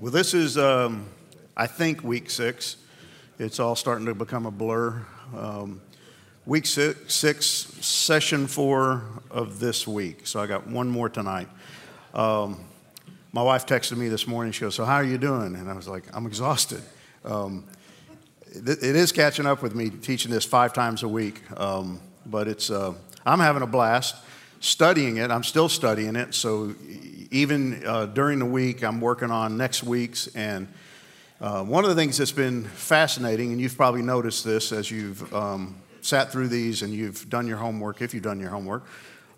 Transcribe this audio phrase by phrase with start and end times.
[0.00, 1.06] Well, this is, um,
[1.56, 2.78] I think, week six.
[3.38, 5.06] It's all starting to become a blur.
[5.36, 5.80] Um,
[6.46, 10.26] week six, six, session four of this week.
[10.26, 11.48] So I got one more tonight.
[12.12, 12.64] Um,
[13.32, 14.52] my wife texted me this morning.
[14.52, 15.54] She goes, So, how are you doing?
[15.54, 16.82] And I was like, I'm exhausted.
[17.24, 17.64] Um,
[18.46, 22.68] it, is catching up with me teaching this five times a week, um, but it's,
[22.68, 24.16] uh, I'm having a blast
[24.58, 25.30] studying it.
[25.30, 26.34] I'm still studying it.
[26.34, 26.74] So,
[27.34, 30.28] even uh, during the week, I'm working on next week's.
[30.28, 30.68] And
[31.40, 35.34] uh, one of the things that's been fascinating, and you've probably noticed this as you've
[35.34, 38.84] um, sat through these and you've done your homework, if you've done your homework,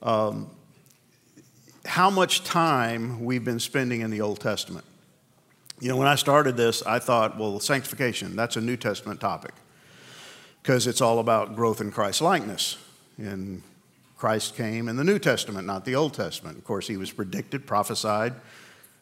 [0.03, 0.51] um,
[1.87, 4.85] how much time we've been spending in the Old Testament.
[5.81, 9.53] You know, when I started this, I thought, well, sanctification, that's a New Testament topic
[10.63, 12.77] because it's all about growth in Christ likeness.
[13.17, 13.63] And
[14.17, 16.57] Christ came in the New Testament, not the Old Testament.
[16.57, 18.35] Of course, he was predicted, prophesied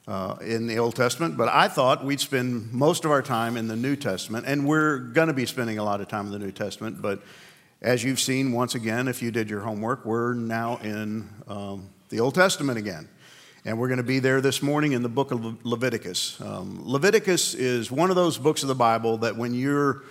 [0.09, 3.69] uh, in the Old Testament, but I thought we'd spend most of our time in
[3.69, 6.39] the New Testament, and we're going to be spending a lot of time in the
[6.39, 7.01] New Testament.
[7.01, 7.23] But
[7.81, 12.21] as you've seen, once again, if you did your homework, we're now in um, the
[12.21, 13.09] Old Testament again.
[13.65, 16.39] And we're going to be there this morning in the book of Leviticus.
[16.41, 20.03] Um, Leviticus is one of those books of the Bible that when you're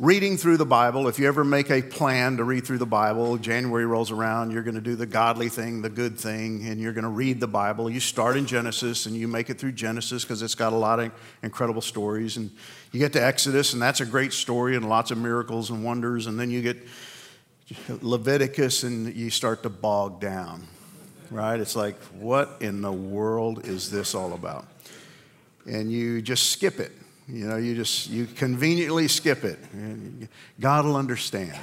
[0.00, 3.36] reading through the Bible, if you ever make a plan to read through the Bible,
[3.36, 6.94] January rolls around, you're going to do the godly thing, the good thing, and you're
[6.94, 7.90] going to read the Bible.
[7.90, 11.00] You start in Genesis and you make it through Genesis because it's got a lot
[11.00, 11.12] of
[11.42, 12.38] incredible stories.
[12.38, 12.50] And
[12.92, 16.26] you get to Exodus, and that's a great story and lots of miracles and wonders.
[16.26, 16.78] And then you get
[18.00, 20.66] Leviticus and you start to bog down,
[21.30, 21.60] right?
[21.60, 24.66] It's like, what in the world is this all about?
[25.66, 26.92] And you just skip it
[27.32, 29.58] you know, you just, you conveniently skip it.
[30.60, 31.58] God will understand.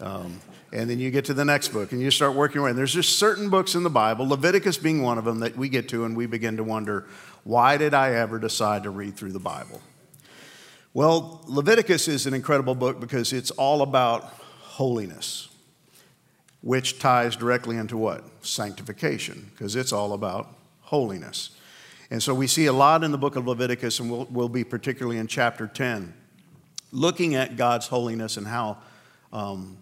[0.00, 0.40] Um,
[0.72, 2.70] and then you get to the next book and you start working away.
[2.70, 5.68] And there's just certain books in the Bible, Leviticus being one of them, that we
[5.68, 7.06] get to and we begin to wonder,
[7.44, 9.80] why did I ever decide to read through the Bible?
[10.92, 14.24] Well, Leviticus is an incredible book because it's all about
[14.60, 15.48] holiness,
[16.60, 18.24] which ties directly into what?
[18.44, 21.50] Sanctification, because it's all about holiness.
[22.10, 24.64] And so we see a lot in the book of Leviticus, and we'll, we'll be
[24.64, 26.14] particularly in chapter 10,
[26.90, 28.78] looking at God's holiness and how
[29.32, 29.76] um,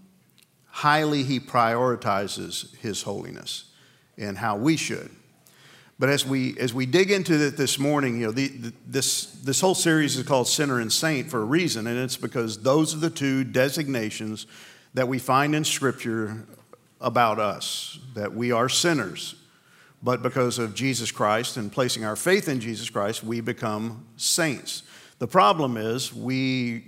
[0.66, 3.66] highly He prioritizes His holiness
[4.18, 5.10] and how we should.
[5.98, 9.26] But as we, as we dig into it this morning, you know, the, the, this,
[9.42, 12.92] this whole series is called Sinner and Saint for a reason, and it's because those
[12.94, 14.46] are the two designations
[14.94, 16.44] that we find in Scripture
[17.00, 19.36] about us that we are sinners
[20.02, 24.82] but because of Jesus Christ and placing our faith in Jesus Christ, we become saints.
[25.18, 26.84] The problem is we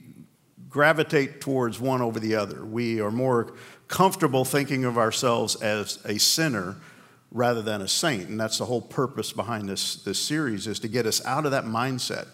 [0.69, 2.65] gravitate towards one over the other.
[2.65, 3.53] We are more
[3.89, 6.77] comfortable thinking of ourselves as a sinner
[7.31, 8.29] rather than a saint.
[8.29, 11.53] And that's the whole purpose behind this, this series is to get us out of
[11.53, 12.29] that mindset.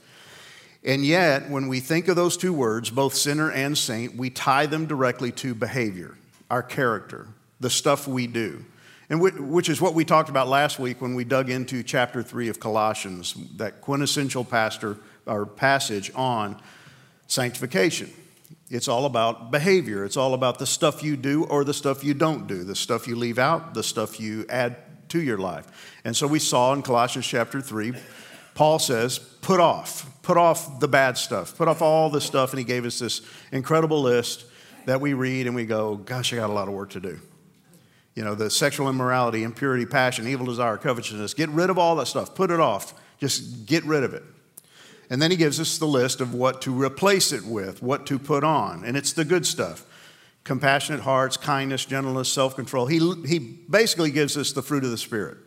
[0.85, 4.67] And yet, when we think of those two words, both sinner and saint, we tie
[4.67, 6.17] them directly to behavior,
[6.51, 8.65] our character, the stuff we do.
[9.11, 12.49] And which is what we talked about last week when we dug into chapter 3
[12.49, 16.61] of Colossians, that quintessential pastor, or passage on
[17.27, 18.11] sanctification.
[18.71, 20.05] It's all about behavior.
[20.05, 23.07] It's all about the stuff you do or the stuff you don't do, the stuff
[23.07, 24.77] you leave out, the stuff you add
[25.11, 25.99] to your life.
[26.05, 27.93] And so we saw in Colossians chapter 3,
[28.55, 32.51] Paul says, put off, put off the bad stuff, put off all the stuff.
[32.53, 33.21] And he gave us this
[33.53, 34.45] incredible list
[34.87, 37.21] that we read and we go, gosh, I got a lot of work to do.
[38.15, 41.35] You know, the sexual immorality, impurity, passion, evil desire, covetousness.
[41.35, 42.35] Get rid of all that stuff.
[42.35, 42.95] Put it off.
[43.19, 44.23] Just get rid of it.
[45.11, 48.19] And then he gives us the list of what to replace it with, what to
[48.19, 48.85] put on.
[48.85, 49.87] And it's the good stuff
[50.45, 52.87] compassionate hearts, kindness, gentleness, self control.
[52.87, 55.39] He, he basically gives us the fruit of the Spirit.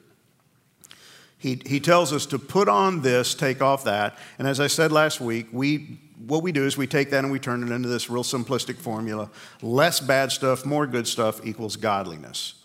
[1.37, 4.17] He, he tells us to put on this, take off that.
[4.39, 7.31] And as I said last week, we, what we do is we take that and
[7.31, 9.29] we turn it into this real simplistic formula
[9.61, 12.55] less bad stuff, more good stuff equals godliness.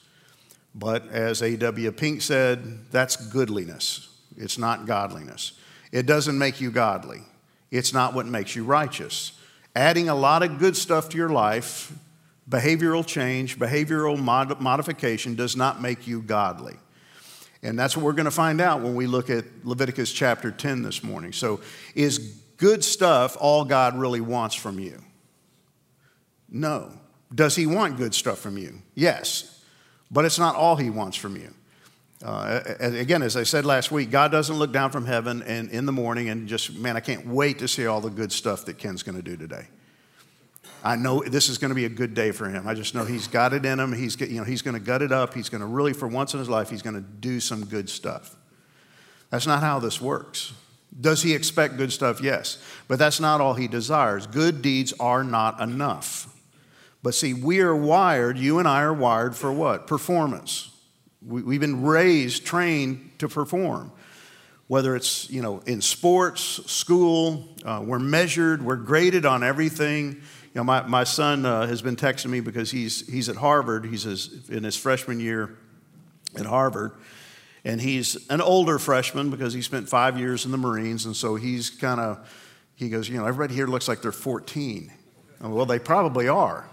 [0.75, 1.93] But as A.W.
[1.93, 4.09] Pink said, that's goodliness.
[4.37, 5.53] It's not godliness.
[5.91, 7.23] It doesn't make you godly,
[7.71, 9.33] it's not what makes you righteous.
[9.75, 11.93] Adding a lot of good stuff to your life,
[12.49, 16.77] behavioral change, behavioral mod- modification, does not make you godly.
[17.63, 20.83] And that's what we're going to find out when we look at Leviticus chapter 10
[20.83, 21.33] this morning.
[21.33, 21.61] So,
[21.95, 22.19] is
[22.57, 25.01] good stuff all God really wants from you?
[26.49, 26.93] No.
[27.35, 28.83] Does He want good stuff from you?
[28.95, 29.62] Yes.
[30.13, 31.55] But it's not all he wants from you.
[32.23, 35.87] Uh, again, as I said last week, God doesn't look down from heaven and in
[35.87, 38.79] the morning and just, man, I can't wait to see all the good stuff that
[38.79, 39.67] Ken's going to do today.
[40.85, 42.69] I know this is going to be a good day for him.
[42.69, 43.93] I just know he's got it in him.
[43.93, 45.35] He's, you know, he's going to gut it up.
[45.35, 47.89] He's going to really, for once in his life, he's going to do some good
[47.89, 48.37] stuff.
[49.31, 50.53] That's not how this works.
[51.01, 52.21] Does he expect good stuff?
[52.21, 52.59] Yes.
[52.87, 54.27] But that's not all he desires.
[54.27, 56.32] Good deeds are not enough.
[57.03, 59.87] But see, we are wired, you and I are wired for what?
[59.87, 60.71] Performance.
[61.25, 63.93] We, have been raised, trained to perform.
[64.69, 70.13] Whether it's, you know, in sports, school, uh, we're measured, we're graded on everything.
[70.13, 70.21] You
[70.55, 73.85] know, my, my son uh, has been texting me because he's, he's at Harvard.
[73.85, 75.57] He's his, in his freshman year
[76.39, 76.93] at Harvard.
[77.65, 81.07] And he's an older freshman because he spent five years in the Marines.
[81.07, 82.29] And so he's kind of,
[82.75, 84.93] he goes, you know, everybody here looks like they're 14.
[85.41, 86.69] Well, they probably are.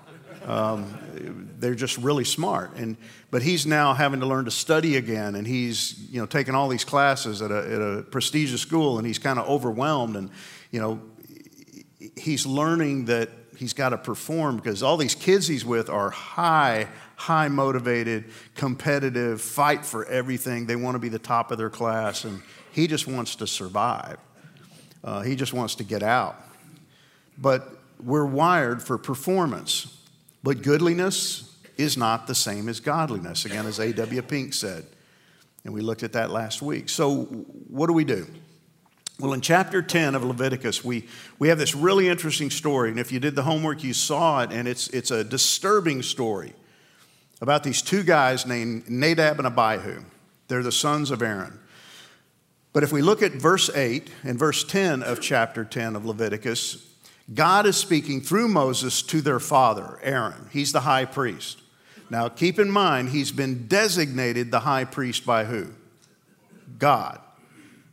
[0.46, 2.76] Um, they're just really smart.
[2.76, 2.98] And,
[3.32, 5.36] but he's now having to learn to study again.
[5.36, 9.06] And he's, you know, taking all these classes at a, at a prestigious school and
[9.06, 10.16] he's kind of overwhelmed.
[10.16, 10.30] And,
[10.72, 11.02] you know,
[12.16, 16.88] he's learning that he's got to perform because all these kids he's with are high,
[17.18, 18.26] high motivated,
[18.56, 20.66] competitive, fight for everything.
[20.66, 22.42] They want to be the top of their class, and
[22.72, 24.18] he just wants to survive.
[25.04, 26.42] Uh, he just wants to get out.
[27.38, 27.70] But
[28.02, 29.99] we're wired for performance.
[30.44, 34.22] But goodliness is not the same as godliness, again, as A.W.
[34.24, 34.86] Pink said.
[35.64, 36.90] And we looked at that last week.
[36.90, 38.28] So, what do we do?
[39.20, 41.08] Well, in chapter 10 of Leviticus, we,
[41.40, 42.90] we have this really interesting story.
[42.90, 46.54] And if you did the homework, you saw it, and it's, it's a disturbing story
[47.42, 50.04] about these two guys named Nadab and Abihu.
[50.48, 51.60] They're the sons of Aaron.
[52.72, 56.89] But if we look at verse 8 and verse 10 of chapter 10 of Leviticus,
[57.34, 60.50] God is speaking through Moses to their father, Aaron.
[60.52, 61.62] He's the high priest.
[62.10, 65.68] Now, keep in mind, he's been designated the high priest by who?
[66.78, 67.20] God.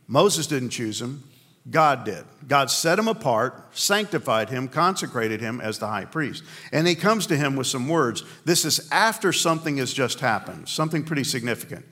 [0.07, 1.23] Moses didn't choose him,
[1.69, 2.23] God did.
[2.47, 6.43] God set him apart, sanctified him, consecrated him as the high priest.
[6.71, 8.23] And he comes to him with some words.
[8.45, 11.85] This is after something has just happened, something pretty significant.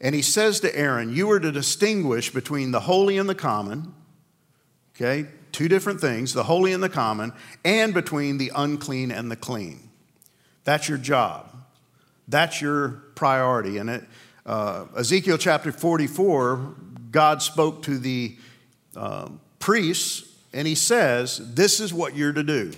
[0.00, 3.94] And he says to Aaron, You are to distinguish between the holy and the common,
[4.96, 5.28] okay?
[5.52, 7.32] Two different things, the holy and the common,
[7.64, 9.90] and between the unclean and the clean.
[10.64, 11.50] That's your job.
[12.28, 13.78] That's your priority.
[13.78, 14.04] And it,
[14.46, 16.74] uh, Ezekiel chapter 44,
[17.10, 18.36] God spoke to the
[18.96, 22.72] uh, priests, and he says, This is what you're to do.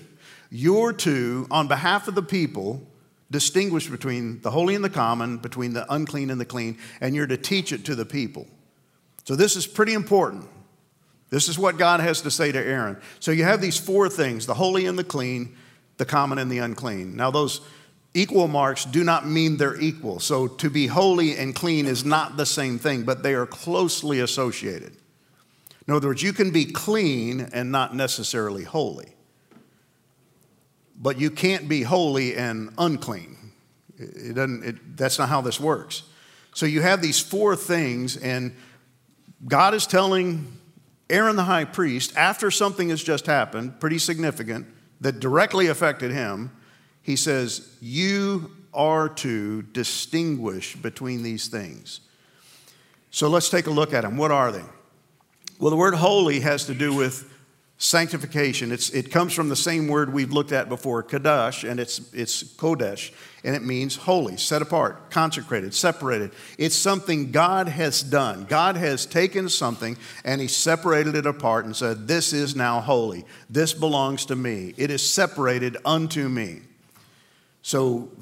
[0.51, 2.87] You're to, on behalf of the people,
[3.31, 7.27] distinguish between the holy and the common, between the unclean and the clean, and you're
[7.27, 8.47] to teach it to the people.
[9.25, 10.47] So, this is pretty important.
[11.33, 12.99] This is what God has to say to Aaron.
[13.19, 15.57] So, you have these four things the holy and the clean,
[15.97, 17.17] the common and the unclean.
[17.17, 17.63] Now, those
[18.13, 20.21] equal marks do not mean they're equal.
[20.21, 24.21] So, to be holy and clean is not the same thing, but they are closely
[24.21, 24.95] associated.
[25.89, 29.15] In other words, you can be clean and not necessarily holy.
[31.01, 33.39] But you can't be holy and unclean.
[33.97, 36.03] It doesn't, it, that's not how this works.
[36.53, 38.55] So you have these four things, and
[39.49, 40.59] God is telling
[41.11, 44.67] Aaron the high priest, after something has just happened, pretty significant,
[45.01, 46.51] that directly affected him,
[47.03, 52.01] he says, You are to distinguish between these things.
[53.11, 54.17] So let's take a look at them.
[54.17, 54.65] What are they?
[55.59, 57.29] Well, the word holy has to do with
[57.83, 58.71] sanctification.
[58.71, 62.45] It's, it comes from the same word we've looked at before, kadosh, and it's, it's
[62.45, 63.11] kodesh,
[63.43, 66.31] and it means holy, set apart, consecrated, separated.
[66.59, 68.45] It's something God has done.
[68.45, 73.25] God has taken something and He separated it apart and said, This is now holy.
[73.51, 74.75] This belongs to me.
[74.77, 76.61] It is separated unto me.
[77.63, 78.13] So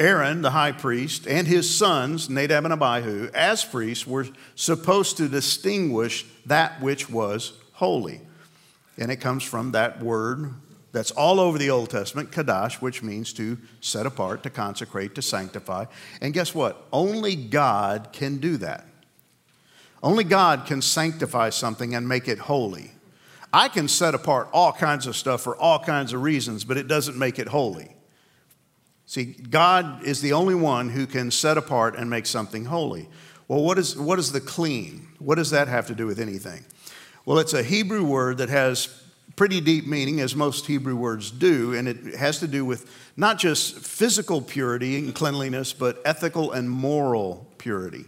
[0.00, 5.28] Aaron, the high priest, and his sons, Nadab and Abihu, as priests, were supposed to
[5.28, 8.20] distinguish that which was holy.
[8.98, 10.54] And it comes from that word
[10.92, 15.22] that's all over the Old Testament, kadash, which means to set apart, to consecrate, to
[15.22, 15.86] sanctify.
[16.20, 16.86] And guess what?
[16.92, 18.86] Only God can do that.
[20.02, 22.92] Only God can sanctify something and make it holy.
[23.52, 26.86] I can set apart all kinds of stuff for all kinds of reasons, but it
[26.86, 27.94] doesn't make it holy.
[29.06, 33.08] See, God is the only one who can set apart and make something holy.
[33.48, 35.08] Well, what is, what is the clean?
[35.18, 36.64] What does that have to do with anything?
[37.26, 39.02] Well, it's a Hebrew word that has
[39.36, 43.38] pretty deep meaning, as most Hebrew words do, and it has to do with not
[43.38, 48.04] just physical purity and cleanliness, but ethical and moral purity.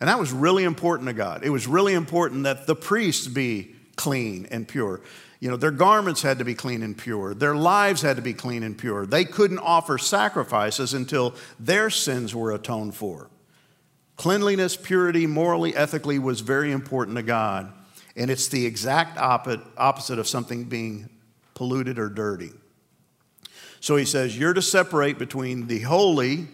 [0.00, 1.44] And that was really important to God.
[1.44, 5.00] It was really important that the priests be clean and pure.
[5.40, 7.34] You know, their garments had to be clean and pure.
[7.34, 9.06] Their lives had to be clean and pure.
[9.06, 13.30] They couldn't offer sacrifices until their sins were atoned for.
[14.16, 17.72] Cleanliness, purity, morally, ethically was very important to God.
[18.18, 21.08] And it's the exact opposite of something being
[21.54, 22.50] polluted or dirty.
[23.78, 26.48] So he says, You're to separate between the holy,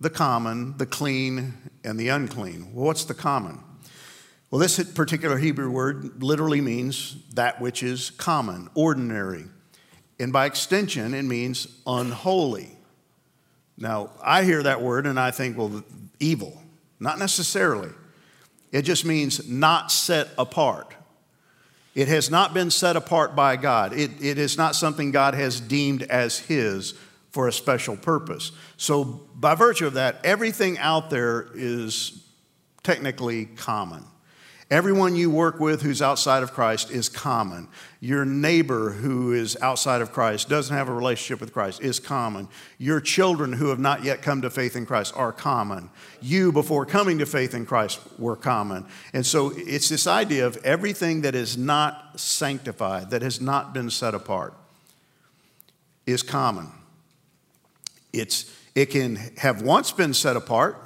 [0.00, 2.72] the common, the clean, and the unclean.
[2.72, 3.58] Well, what's the common?
[4.50, 9.44] Well, this particular Hebrew word literally means that which is common, ordinary.
[10.20, 12.70] And by extension, it means unholy.
[13.76, 15.82] Now, I hear that word and I think, well,
[16.20, 16.62] evil.
[17.00, 17.90] Not necessarily.
[18.72, 20.94] It just means not set apart.
[21.94, 23.92] It has not been set apart by God.
[23.92, 26.94] It, it is not something God has deemed as His
[27.30, 28.52] for a special purpose.
[28.76, 32.24] So, by virtue of that, everything out there is
[32.82, 34.04] technically common.
[34.70, 37.68] Everyone you work with who's outside of Christ is common.
[38.00, 42.48] Your neighbor who is outside of Christ, doesn't have a relationship with Christ, is common.
[42.76, 45.88] Your children who have not yet come to faith in Christ are common.
[46.20, 48.84] You, before coming to faith in Christ, were common.
[49.14, 53.88] And so it's this idea of everything that is not sanctified, that has not been
[53.88, 54.52] set apart,
[56.04, 56.70] is common.
[58.12, 60.76] It's, it can have once been set apart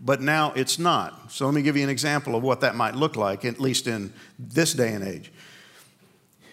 [0.00, 1.30] but now it's not.
[1.30, 3.86] So let me give you an example of what that might look like, at least
[3.86, 5.30] in this day and age.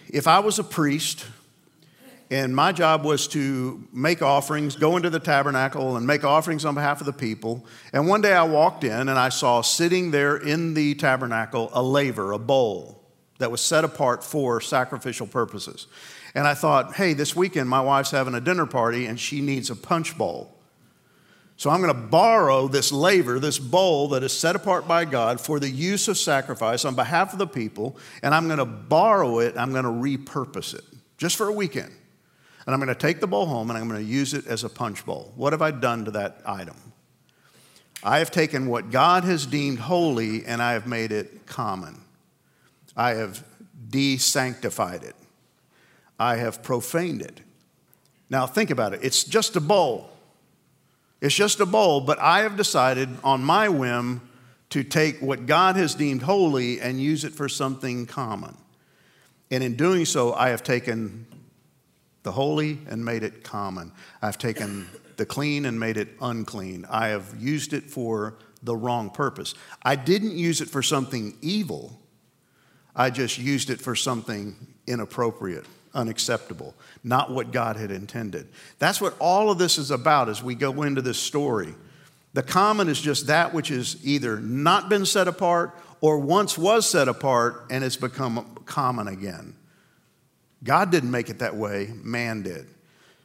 [0.08, 1.26] If I was a priest
[2.30, 6.74] and my job was to make offerings, go into the tabernacle and make offerings on
[6.74, 10.36] behalf of the people, and one day I walked in and I saw sitting there
[10.36, 13.02] in the tabernacle a laver, a bowl
[13.38, 15.86] that was set apart for sacrificial purposes.
[16.34, 19.70] And I thought, hey, this weekend my wife's having a dinner party and she needs
[19.70, 20.57] a punch bowl.
[21.58, 25.40] So I'm going to borrow this laver, this bowl that is set apart by God
[25.40, 29.40] for the use of sacrifice on behalf of the people, and I'm going to borrow
[29.40, 30.84] it, I'm going to repurpose it
[31.16, 31.92] just for a weekend.
[32.64, 34.62] And I'm going to take the bowl home and I'm going to use it as
[34.62, 35.32] a punch bowl.
[35.34, 36.76] What have I done to that item?
[38.04, 42.02] I have taken what God has deemed holy and I have made it common.
[42.96, 43.42] I have
[43.88, 45.16] desanctified it.
[46.20, 47.40] I have profaned it.
[48.30, 49.00] Now think about it.
[49.02, 50.10] It's just a bowl.
[51.20, 54.20] It's just a bowl, but I have decided on my whim
[54.70, 58.56] to take what God has deemed holy and use it for something common.
[59.50, 61.26] And in doing so, I have taken
[62.22, 63.92] the holy and made it common.
[64.20, 66.86] I've taken the clean and made it unclean.
[66.90, 69.54] I have used it for the wrong purpose.
[69.82, 71.98] I didn't use it for something evil,
[72.94, 74.56] I just used it for something
[74.86, 75.64] inappropriate
[75.98, 78.48] unacceptable, not what God had intended.
[78.78, 81.74] That's what all of this is about as we go into this story.
[82.34, 86.88] The common is just that which is either not been set apart or once was
[86.88, 89.54] set apart and it's become common again.
[90.62, 92.68] God didn't make it that way, man did.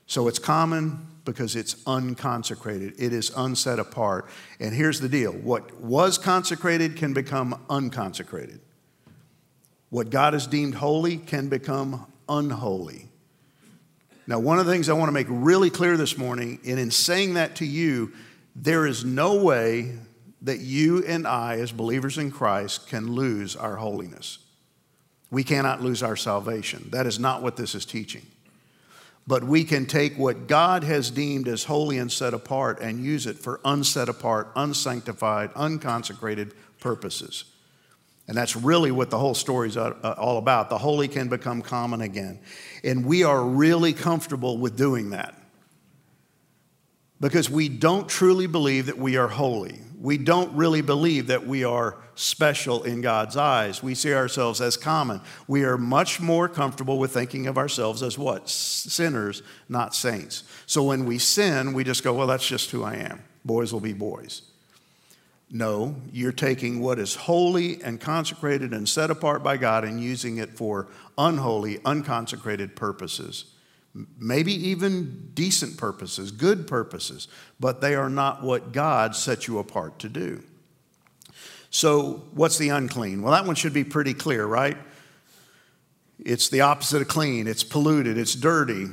[0.08, 4.28] So it's common because it's unconsecrated, it is unset apart.
[4.60, 8.60] And here's the deal what was consecrated can become unconsecrated.
[9.90, 13.10] What God has deemed holy can become unholy.
[14.26, 16.92] Now, one of the things I want to make really clear this morning, and in
[16.92, 18.14] saying that to you,
[18.56, 19.98] there is no way
[20.42, 24.40] that you and I, as believers in Christ, can lose our holiness.
[25.32, 26.90] We cannot lose our salvation.
[26.92, 28.26] That is not what this is teaching.
[29.26, 33.26] But we can take what God has deemed as holy and set apart and use
[33.26, 37.46] it for unset apart, unsanctified, unconsecrated purposes.
[38.28, 40.70] And that's really what the whole story is uh, uh, all about.
[40.70, 42.40] The holy can become common again.
[42.84, 45.36] And we are really comfortable with doing that
[47.20, 49.80] because we don't truly believe that we are holy.
[50.00, 53.82] We don't really believe that we are special in God's eyes.
[53.82, 55.22] We see ourselves as common.
[55.48, 58.50] We are much more comfortable with thinking of ourselves as what?
[58.50, 60.44] Sinners, not saints.
[60.66, 63.24] So when we sin, we just go, well, that's just who I am.
[63.46, 64.42] Boys will be boys.
[65.56, 70.38] No, you're taking what is holy and consecrated and set apart by God and using
[70.38, 73.46] it for unholy, unconsecrated purposes.
[74.18, 77.28] Maybe even decent purposes, good purposes,
[77.60, 80.42] but they are not what God set you apart to do.
[81.70, 83.22] So, what's the unclean?
[83.22, 84.78] Well, that one should be pretty clear, right?
[86.18, 88.88] It's the opposite of clean, it's polluted, it's dirty,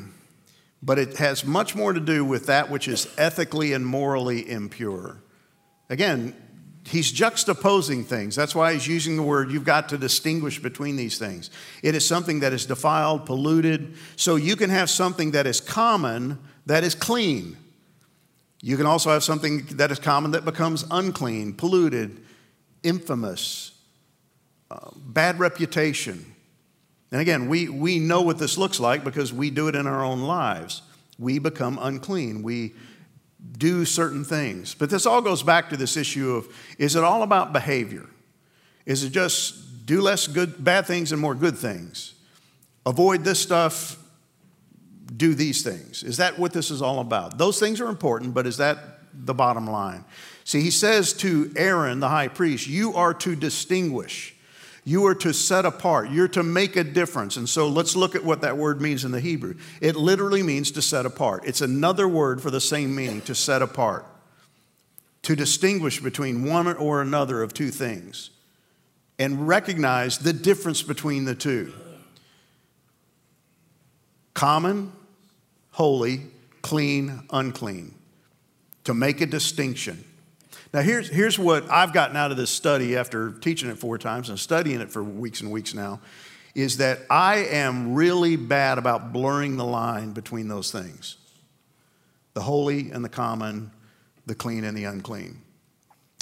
[0.82, 5.22] but it has much more to do with that which is ethically and morally impure.
[5.88, 6.34] Again,
[6.86, 8.34] he's juxtaposing things.
[8.34, 11.50] That's why he's using the word, you've got to distinguish between these things.
[11.82, 13.96] It is something that is defiled, polluted.
[14.16, 17.56] So you can have something that is common that is clean.
[18.62, 22.20] You can also have something that is common that becomes unclean, polluted,
[22.82, 23.72] infamous,
[24.70, 26.24] uh, bad reputation.
[27.10, 30.04] And again, we, we know what this looks like because we do it in our
[30.04, 30.82] own lives.
[31.18, 32.42] We become unclean.
[32.42, 32.74] We
[33.56, 34.74] do certain things.
[34.74, 38.06] But this all goes back to this issue of is it all about behavior?
[38.86, 42.14] Is it just do less good bad things and more good things?
[42.86, 43.98] Avoid this stuff,
[45.16, 46.02] do these things.
[46.02, 47.38] Is that what this is all about?
[47.38, 48.78] Those things are important, but is that
[49.12, 50.04] the bottom line?
[50.44, 54.34] See, he says to Aaron, the high priest, You are to distinguish.
[54.84, 56.10] You are to set apart.
[56.10, 57.36] You're to make a difference.
[57.36, 59.54] And so let's look at what that word means in the Hebrew.
[59.80, 61.42] It literally means to set apart.
[61.44, 64.06] It's another word for the same meaning, to set apart,
[65.22, 68.30] to distinguish between one or another of two things
[69.20, 71.72] and recognize the difference between the two
[74.32, 74.90] common,
[75.72, 76.22] holy,
[76.62, 77.94] clean, unclean,
[78.84, 80.02] to make a distinction.
[80.72, 84.28] Now, here's, here's what I've gotten out of this study after teaching it four times
[84.28, 86.00] and studying it for weeks and weeks now
[86.54, 91.16] is that I am really bad about blurring the line between those things
[92.32, 93.72] the holy and the common,
[94.26, 95.42] the clean and the unclean.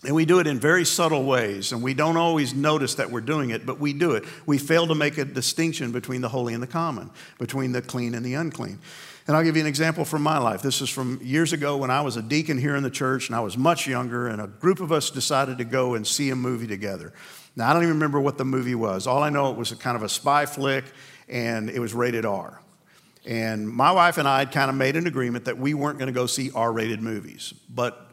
[0.05, 3.21] And we do it in very subtle ways, and we don't always notice that we're
[3.21, 4.25] doing it, but we do it.
[4.47, 8.15] We fail to make a distinction between the holy and the common, between the clean
[8.15, 8.79] and the unclean.
[9.27, 10.63] And I'll give you an example from my life.
[10.63, 13.35] This is from years ago when I was a deacon here in the church and
[13.35, 16.37] I was much younger, and a group of us decided to go and see a
[16.37, 17.13] movie together.
[17.57, 19.09] Now, I don't even remember what the movie was.
[19.09, 20.85] All I know it was a kind of a spy flick,
[21.29, 22.63] and it was rated R.
[23.27, 26.07] And my wife and I had kind of made an agreement that we weren't going
[26.07, 27.53] to go see R rated movies.
[27.69, 28.08] But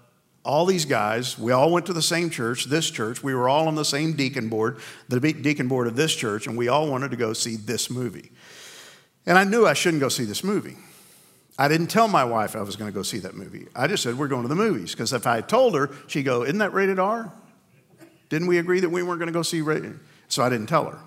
[0.46, 3.24] all these guys, we all went to the same church, this church.
[3.24, 4.78] We were all on the same deacon board,
[5.10, 8.32] the deacon board of this church, and we all wanted to go see this movie.
[9.26, 10.78] And I knew I shouldn't go see this movie.
[11.58, 13.68] I didn't tell my wife I was going to go see that movie.
[13.76, 14.92] I just said, we're going to the movies.
[14.92, 17.32] Because if I told her, she'd go, Isn't that rated R?
[18.30, 20.00] Didn't we agree that we weren't going to go see rated?
[20.28, 21.00] So I didn't tell her.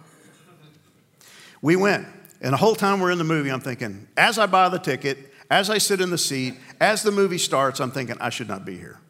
[1.62, 2.06] We went.
[2.40, 5.32] And the whole time we're in the movie, I'm thinking, as I buy the ticket,
[5.50, 8.64] as I sit in the seat, as the movie starts, I'm thinking, I should not
[8.64, 9.00] be here.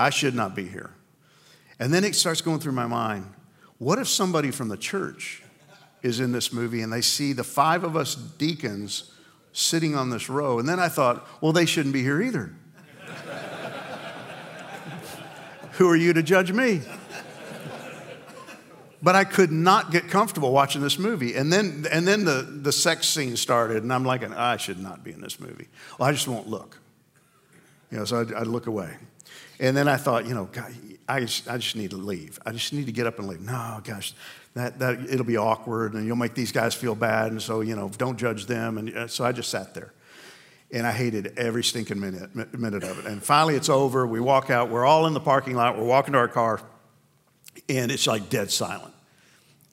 [0.00, 0.90] I should not be here.
[1.78, 3.26] And then it starts going through my mind
[3.78, 5.42] what if somebody from the church
[6.02, 9.12] is in this movie and they see the five of us deacons
[9.52, 10.58] sitting on this row.
[10.58, 12.54] And then I thought, well, they shouldn't be here either.
[15.72, 16.82] Who are you to judge me?
[19.02, 21.34] But I could not get comfortable watching this movie.
[21.34, 25.02] And then, and then the, the sex scene started, and I'm like, I should not
[25.02, 25.68] be in this movie.
[25.98, 26.78] Well, I just won't look.
[27.90, 28.94] You know, so I'd, I'd look away.
[29.60, 30.72] And then I thought, you know, God,
[31.06, 32.38] I just, I just need to leave.
[32.46, 33.42] I just need to get up and leave.
[33.42, 34.14] No, gosh,
[34.54, 37.30] that, that it'll be awkward and you'll make these guys feel bad.
[37.30, 38.78] And so, you know, don't judge them.
[38.78, 39.92] And uh, so I just sat there.
[40.72, 43.06] And I hated every stinking minute, minute of it.
[43.06, 44.06] And finally, it's over.
[44.06, 44.70] We walk out.
[44.70, 45.76] We're all in the parking lot.
[45.76, 46.60] We're walking to our car.
[47.68, 48.94] And it's like dead silent.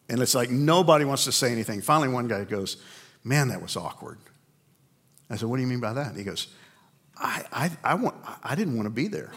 [0.10, 1.82] And it's like nobody wants to say anything.
[1.82, 2.78] Finally, one guy goes,
[3.23, 4.17] Man, that was awkward.
[5.30, 6.08] I said, What do you mean by that?
[6.08, 6.47] And he goes,
[7.15, 9.32] I, I, I, want, I didn't want to be there.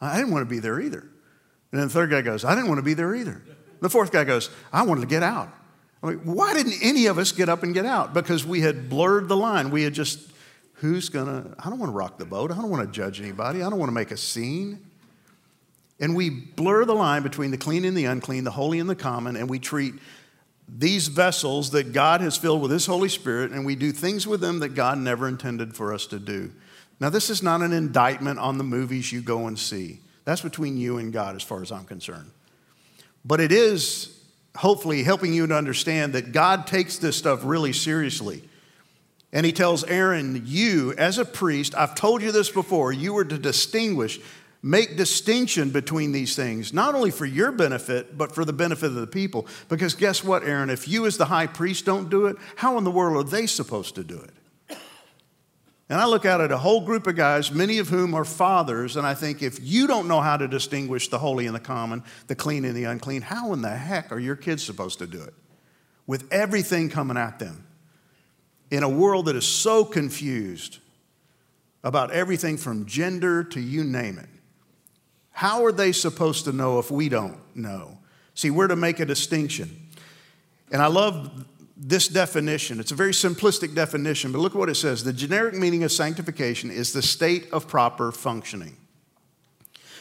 [0.00, 1.00] I didn't want to be there either.
[1.00, 3.42] And then the third guy goes, I didn't want to be there either.
[3.80, 5.52] The fourth guy goes, I wanted to get out.
[6.02, 8.14] I mean, why didn't any of us get up and get out?
[8.14, 9.70] Because we had blurred the line.
[9.70, 10.20] We had just,
[10.74, 12.50] who's gonna, I don't wanna rock the boat.
[12.50, 13.62] I don't wanna judge anybody.
[13.62, 14.86] I don't wanna make a scene.
[15.98, 18.94] And we blur the line between the clean and the unclean, the holy and the
[18.94, 19.94] common, and we treat
[20.68, 24.40] these vessels that God has filled with His Holy Spirit, and we do things with
[24.40, 26.52] them that God never intended for us to do.
[26.98, 30.00] Now, this is not an indictment on the movies you go and see.
[30.24, 32.30] That's between you and God, as far as I'm concerned.
[33.24, 34.16] But it is
[34.56, 38.42] hopefully helping you to understand that God takes this stuff really seriously.
[39.32, 43.24] And he tells Aaron, You, as a priest, I've told you this before, you were
[43.24, 44.18] to distinguish,
[44.62, 48.94] make distinction between these things, not only for your benefit, but for the benefit of
[48.94, 49.46] the people.
[49.68, 50.70] Because guess what, Aaron?
[50.70, 53.46] If you, as the high priest, don't do it, how in the world are they
[53.46, 54.30] supposed to do it?
[55.88, 58.96] And I look out at a whole group of guys, many of whom are fathers,
[58.96, 62.02] and I think if you don't know how to distinguish the holy and the common,
[62.26, 65.22] the clean and the unclean, how in the heck are your kids supposed to do
[65.22, 65.34] it?
[66.06, 67.66] With everything coming at them.
[68.68, 70.78] In a world that is so confused
[71.84, 74.28] about everything from gender to you name it.
[75.30, 77.98] How are they supposed to know if we don't know?
[78.34, 79.88] See, we're to make a distinction.
[80.72, 82.80] And I love this definition.
[82.80, 85.04] It's a very simplistic definition, but look at what it says.
[85.04, 88.76] The generic meaning of sanctification is the state of proper functioning.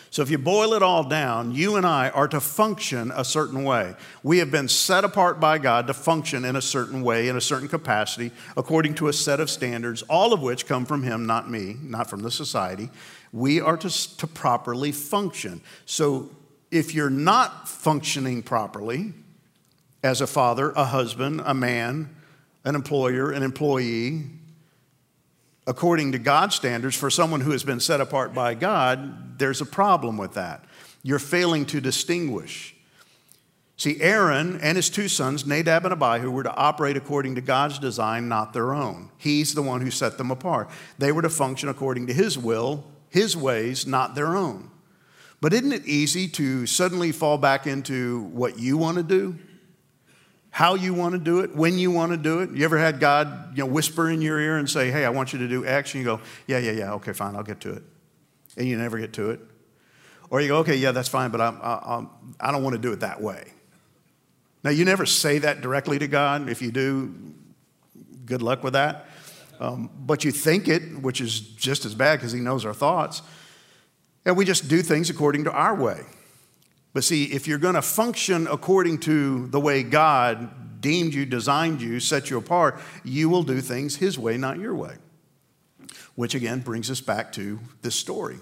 [0.10, 3.66] So, if you boil it all down, you and I are to function a certain
[3.66, 3.96] way.
[4.24, 7.42] We have been set apart by God to function in a certain way, in a
[7.42, 11.52] certain capacity, according to a set of standards, all of which come from Him, not
[11.52, 12.90] me, not from the society.
[13.34, 15.60] We are to, to properly function.
[15.86, 16.30] So,
[16.72, 19.14] if you're not functioning properly,
[20.06, 22.16] as a father, a husband, a man,
[22.64, 24.26] an employer, an employee,
[25.66, 29.66] according to God's standards, for someone who has been set apart by God, there's a
[29.66, 30.64] problem with that.
[31.02, 32.76] You're failing to distinguish.
[33.78, 37.80] See, Aaron and his two sons, Nadab and Abihu, were to operate according to God's
[37.80, 39.10] design, not their own.
[39.18, 40.70] He's the one who set them apart.
[41.00, 44.70] They were to function according to his will, his ways, not their own.
[45.42, 49.38] But isn't it easy to suddenly fall back into what you want to do?
[50.56, 52.52] How you want to do it, when you want to do it.
[52.52, 55.34] You ever had God, you know, whisper in your ear and say, "Hey, I want
[55.34, 57.74] you to do X," and you go, "Yeah, yeah, yeah, okay, fine, I'll get to
[57.74, 57.84] it,"
[58.56, 59.42] and you never get to it.
[60.30, 62.94] Or you go, "Okay, yeah, that's fine, but I'm, I'm, I don't want to do
[62.94, 63.52] it that way."
[64.64, 66.48] Now, you never say that directly to God.
[66.48, 67.14] If you do,
[68.26, 69.08] good luck with that.
[69.60, 73.24] Um, but you think it, which is just as bad because He knows our thoughts.
[74.24, 76.06] And we just do things according to our way.
[76.96, 81.82] But see, if you're going to function according to the way God deemed you, designed
[81.82, 84.96] you, set you apart, you will do things His way, not your way.
[86.16, 88.38] Which again brings us back to this story.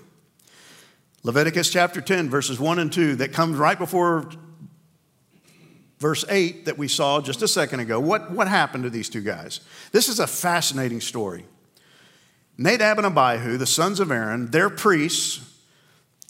[1.24, 4.30] Leviticus chapter 10, verses 1 and 2, that comes right before
[5.98, 8.00] verse 8 that we saw just a second ago.
[8.00, 9.62] What, what happened to these two guys?
[9.92, 11.48] This is a fascinating story.
[12.60, 15.53] Nadab and Abihu, the sons of Aaron, they're priests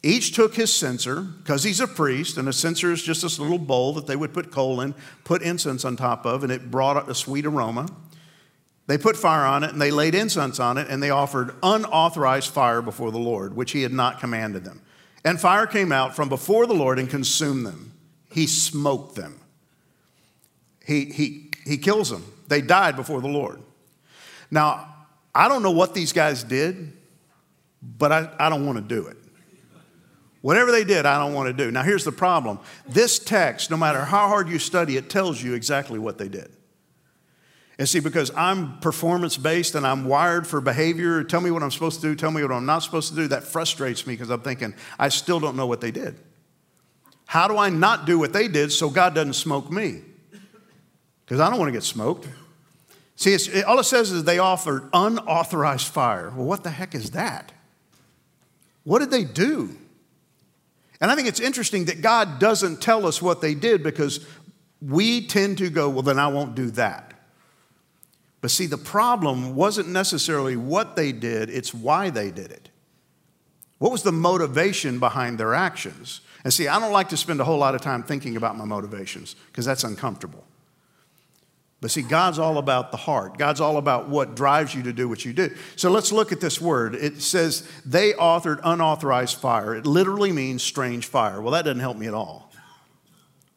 [0.04, 3.58] each took his censer, because he's a priest, and a censer is just this little
[3.58, 7.10] bowl that they would put coal in, put incense on top of, and it brought
[7.10, 7.88] a sweet aroma.
[8.86, 12.50] They put fire on it, and they laid incense on it, and they offered unauthorized
[12.50, 14.82] fire before the Lord, which he had not commanded them.
[15.24, 17.94] And fire came out from before the Lord and consumed them.
[18.30, 19.40] He smoked them.
[20.86, 22.26] He, he, he kills them.
[22.50, 23.62] They died before the Lord.
[24.52, 24.94] Now,
[25.34, 26.92] I don't know what these guys did,
[27.82, 29.16] but I, I don't want to do it.
[30.44, 31.72] Whatever they did, I don't want to do.
[31.72, 35.54] Now, here's the problem this text, no matter how hard you study it, tells you
[35.54, 36.52] exactly what they did.
[37.80, 41.72] And see, because I'm performance based and I'm wired for behavior, tell me what I'm
[41.72, 44.30] supposed to do, tell me what I'm not supposed to do, that frustrates me because
[44.30, 46.20] I'm thinking, I still don't know what they did.
[47.26, 50.02] How do I not do what they did so God doesn't smoke me?
[51.24, 52.28] Because I don't want to get smoked.
[53.16, 56.34] See, it, all it says is they offered unauthorized fire.
[56.36, 57.54] Well, what the heck is that?
[58.84, 59.78] What did they do?
[61.04, 64.26] And I think it's interesting that God doesn't tell us what they did because
[64.82, 67.14] we tend to go, well, then I won't do that.
[68.40, 72.70] But see, the problem wasn't necessarily what they did, it's why they did it.
[73.80, 76.22] What was the motivation behind their actions?
[76.46, 78.64] And see, I don't like to spend a whole lot of time thinking about my
[78.64, 80.46] motivations because that's uncomfortable.
[81.84, 83.38] But see, God's all about the heart.
[83.38, 85.54] God's all about what drives you to do what you do.
[85.76, 86.96] So let's look at this word.
[86.96, 89.76] It says they authored unauthorized fire.
[89.76, 91.42] It literally means strange fire.
[91.42, 92.50] Well, that doesn't help me at all.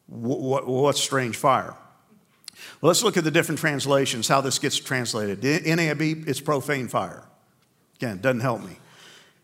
[0.07, 1.73] What's strange fire?
[2.81, 5.39] Well, let's look at the different translations, how this gets translated.
[5.39, 7.23] NIV, it's profane fire.
[7.95, 8.77] Again, doesn't help me.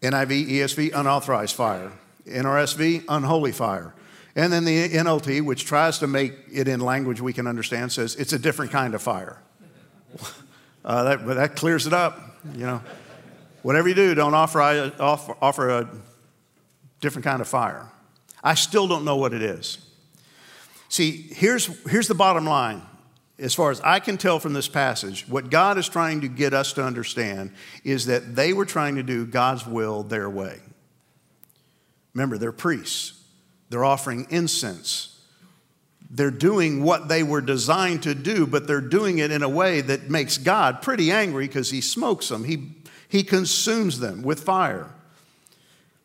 [0.01, 1.93] NIV, ESV, unauthorized fire.
[2.27, 3.93] NRSV, unholy fire.
[4.35, 8.15] And then the NLT, which tries to make it in language we can understand, says
[8.15, 9.41] it's a different kind of fire.
[10.85, 12.19] Uh, that, that clears it up,
[12.55, 12.81] you know.
[13.61, 14.59] Whatever you do, don't offer,
[14.99, 15.89] offer, offer a
[16.99, 17.89] different kind of fire.
[18.43, 19.77] I still don't know what it is.
[20.89, 22.81] See, here's, here's the bottom line.
[23.39, 26.53] As far as I can tell from this passage, what God is trying to get
[26.53, 27.51] us to understand
[27.85, 30.59] is that they were trying to do God's will their way.
[32.13, 33.22] Remember, they're priests.
[33.69, 35.19] They're offering incense.
[36.09, 39.81] They're doing what they were designed to do, but they're doing it in a way
[39.81, 42.71] that makes God pretty angry because He smokes them, he,
[43.09, 44.91] he consumes them with fire.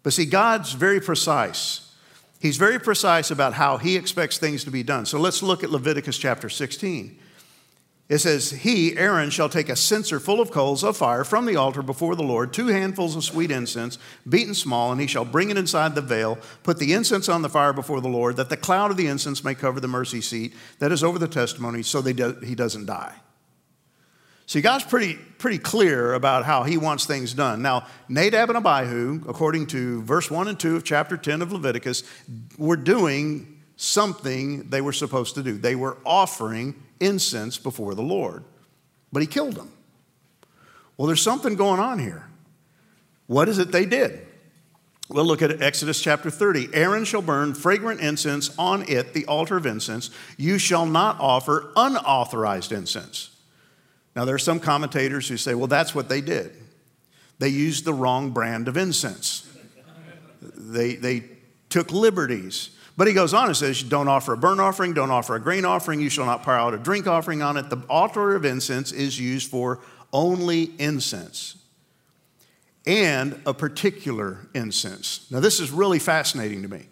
[0.02, 1.94] But see, God's very precise.
[2.40, 5.04] He's very precise about how He expects things to be done.
[5.04, 7.18] So let's look at Leviticus chapter 16.
[8.08, 11.56] It says, He, Aaron, shall take a censer full of coals of fire from the
[11.56, 15.50] altar before the Lord, two handfuls of sweet incense, beaten small, and he shall bring
[15.50, 18.56] it inside the veil, put the incense on the fire before the Lord, that the
[18.56, 22.00] cloud of the incense may cover the mercy seat that is over the testimony, so
[22.00, 23.14] do, he doesn't die.
[24.46, 27.60] See, God's pretty, pretty clear about how he wants things done.
[27.60, 32.02] Now, Nadab and Abihu, according to verse 1 and 2 of chapter 10 of Leviticus,
[32.56, 35.58] were doing something they were supposed to do.
[35.58, 38.44] They were offering incense before the Lord.
[39.12, 39.72] But he killed them.
[40.96, 42.28] Well, there's something going on here.
[43.26, 44.26] What is it they did?
[45.08, 46.74] We'll look at Exodus chapter 30.
[46.74, 50.10] Aaron shall burn fragrant incense on it, the altar of incense.
[50.36, 53.30] You shall not offer unauthorized incense.
[54.14, 56.52] Now, there are some commentators who say, well, that's what they did.
[57.38, 59.48] They used the wrong brand of incense.
[60.42, 61.24] They, they
[61.68, 62.70] took liberties.
[62.98, 65.64] But he goes on and says, Don't offer a burnt offering, don't offer a grain
[65.64, 67.70] offering, you shall not pour out a drink offering on it.
[67.70, 69.78] The altar of incense is used for
[70.12, 71.54] only incense
[72.88, 75.28] and a particular incense.
[75.30, 76.86] Now, this is really fascinating to me.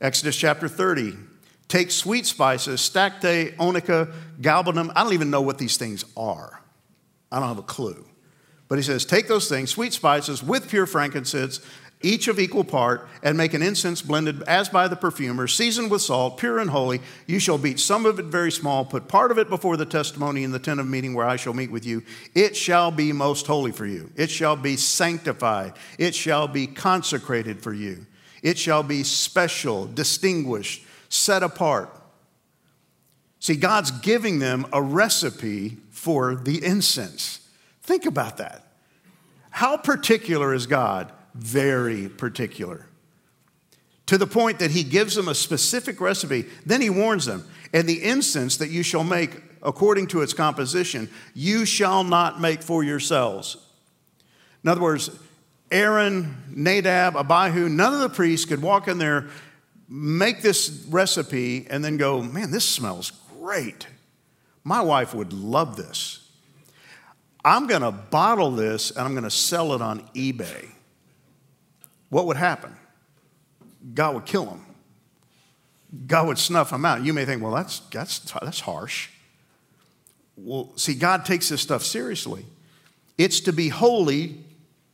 [0.00, 1.14] Exodus chapter 30.
[1.66, 4.92] Take sweet spices, stacte, onycha, galbanum.
[4.94, 6.62] I don't even know what these things are.
[7.32, 8.04] I don't have a clue.
[8.68, 11.60] But he says, take those things, sweet spices with pure frankincense,
[12.02, 16.02] each of equal part, and make an incense blended as by the perfumer, seasoned with
[16.02, 17.00] salt, pure and holy.
[17.26, 20.42] You shall beat some of it very small, put part of it before the testimony
[20.42, 22.02] in the tent of meeting where I shall meet with you.
[22.34, 24.10] It shall be most holy for you.
[24.16, 25.74] It shall be sanctified.
[25.98, 28.06] It shall be consecrated for you.
[28.42, 31.94] It shall be special, distinguished, set apart.
[33.40, 37.48] See, God's giving them a recipe for the incense.
[37.82, 38.66] Think about that.
[39.50, 41.12] How particular is God?
[41.40, 42.86] Very particular.
[44.06, 47.88] To the point that he gives them a specific recipe, then he warns them, and
[47.88, 52.82] the incense that you shall make according to its composition, you shall not make for
[52.82, 53.56] yourselves.
[54.62, 55.10] In other words,
[55.70, 59.28] Aaron, Nadab, Abihu, none of the priests could walk in there,
[59.88, 63.86] make this recipe, and then go, man, this smells great.
[64.64, 66.28] My wife would love this.
[67.44, 70.68] I'm going to bottle this and I'm going to sell it on eBay
[72.10, 72.76] what would happen?
[73.94, 74.66] God would kill him.
[76.06, 77.02] God would snuff him out.
[77.02, 79.08] You may think, well, that's, that's, that's harsh.
[80.36, 82.44] Well, see, God takes this stuff seriously.
[83.18, 84.44] It's to be holy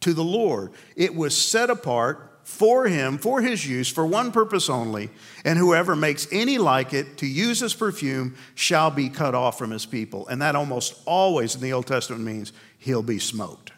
[0.01, 0.73] to the Lord.
[0.95, 5.11] It was set apart for him, for his use, for one purpose only,
[5.45, 9.71] and whoever makes any like it to use as perfume shall be cut off from
[9.71, 10.29] his people.
[10.29, 13.73] And that almost always in the Old Testament means he'll be smoked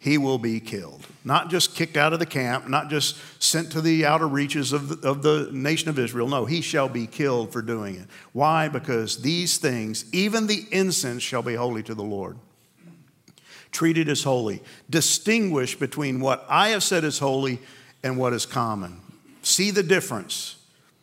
[0.00, 1.06] he will be killed.
[1.24, 4.88] Not just kicked out of the camp, not just sent to the outer reaches of
[4.88, 6.26] the, of the nation of Israel.
[6.26, 8.06] No, he shall be killed for doing it.
[8.32, 8.68] Why?
[8.68, 12.38] Because these things, even the incense, shall be holy to the Lord.
[13.72, 14.62] Treated as holy.
[14.88, 17.60] Distinguish between what I have said is holy
[18.02, 19.02] and what is common.
[19.42, 20.56] See the difference.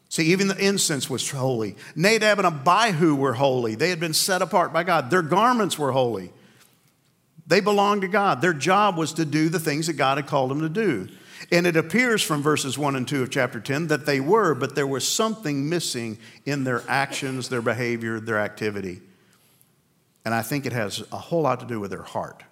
[0.10, 1.76] See, even the incense was holy.
[1.96, 3.76] Nadab and Abihu were holy.
[3.76, 5.12] They had been set apart by God.
[5.12, 6.32] Their garments were holy.
[7.48, 8.42] They belonged to God.
[8.42, 11.08] Their job was to do the things that God had called them to do.
[11.52, 14.76] And it appears from verses 1 and 2 of chapter 10 that they were, but
[14.76, 19.02] there was something missing in their actions, their behavior, their activity.
[20.26, 22.44] And I think it has a whole lot to do with their heart.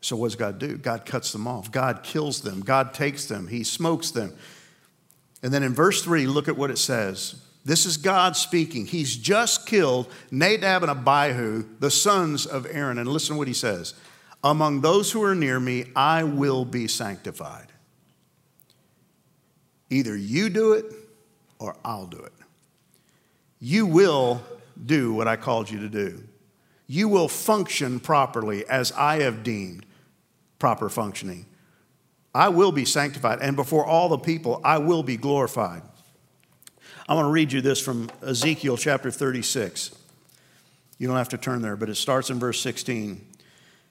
[0.00, 0.76] So, what does God do?
[0.76, 1.72] God cuts them off.
[1.72, 2.60] God kills them.
[2.60, 3.48] God takes them.
[3.48, 4.34] He smokes them.
[5.42, 7.42] And then in verse 3, look at what it says.
[7.64, 8.86] This is God speaking.
[8.86, 12.98] He's just killed Nadab and Abihu, the sons of Aaron.
[12.98, 13.94] And listen to what he says
[14.42, 17.68] Among those who are near me, I will be sanctified.
[19.88, 20.84] Either you do it
[21.58, 22.32] or I'll do it.
[23.60, 24.42] You will
[24.84, 26.22] do what I called you to do.
[26.86, 29.86] You will function properly as I have deemed
[30.58, 31.46] proper functioning.
[32.34, 35.82] I will be sanctified, and before all the people, I will be glorified.
[37.06, 39.94] I want to read you this from Ezekiel chapter 36.
[40.98, 43.26] You don't have to turn there, but it starts in verse 16.
[43.36, 43.44] It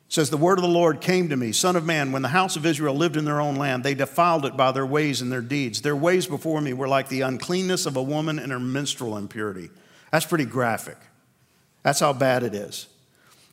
[0.08, 2.56] says, The word of the Lord came to me, Son of man, when the house
[2.56, 5.41] of Israel lived in their own land, they defiled it by their ways and their
[5.41, 5.82] deeds.
[5.82, 9.69] Their ways before me were like the uncleanness of a woman in her menstrual impurity.
[10.12, 10.97] That's pretty graphic.
[11.84, 12.88] That's how bad it is.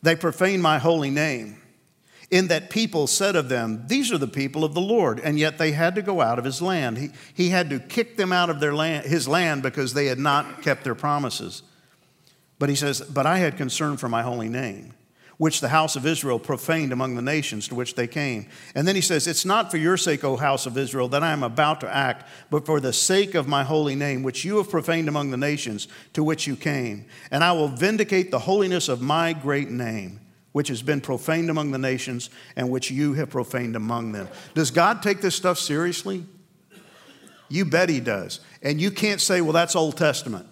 [0.03, 1.60] They profaned my holy name
[2.31, 5.59] in that people said of them, These are the people of the Lord, and yet
[5.59, 6.99] they had to go out of his land.
[6.99, 10.19] He, he had to kick them out of their land, his land because they had
[10.19, 11.63] not kept their promises.
[12.59, 14.95] But he says, But I had concern for my holy name,
[15.39, 18.47] which the house of Israel profaned among the nations to which they came.
[18.77, 21.33] And then he says, It's not for your sake, O house of Israel, that I
[21.33, 24.71] am about to act, but for the sake of my holy name, which you have
[24.71, 27.07] profaned among the nations to which you came.
[27.33, 30.21] And I will vindicate the holiness of my great name
[30.53, 34.29] which has been profaned among the nations and which you have profaned among them.
[34.55, 36.25] Does God take this stuff seriously?
[37.49, 38.41] You bet He does.
[38.63, 40.47] And you can't say, well, that's Old Testament.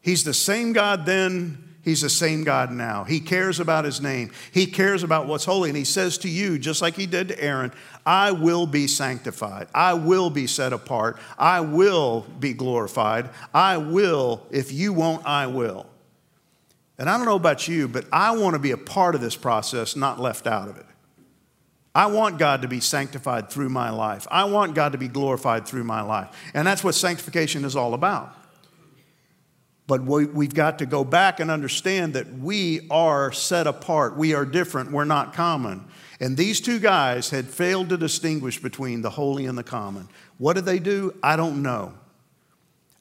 [0.00, 3.04] He's the same God then, He's the same God now.
[3.04, 5.70] He cares about His name, He cares about what's holy.
[5.70, 7.72] And He says to you, just like He did to Aaron,
[8.04, 9.68] I will be sanctified.
[9.74, 11.18] I will be set apart.
[11.38, 13.30] I will be glorified.
[13.52, 15.86] I will, if you won't, I will.
[16.98, 19.36] And I don't know about you, but I want to be a part of this
[19.36, 20.86] process, not left out of it.
[21.94, 24.26] I want God to be sanctified through my life.
[24.30, 26.28] I want God to be glorified through my life.
[26.52, 28.36] And that's what sanctification is all about.
[29.86, 34.16] But we, have got to go back and understand that we are set apart.
[34.16, 34.92] We are different.
[34.92, 35.84] We're not common.
[36.20, 40.08] And these two guys had failed to distinguish between the holy and the common.
[40.38, 41.14] What did they do?
[41.22, 41.92] I don't know.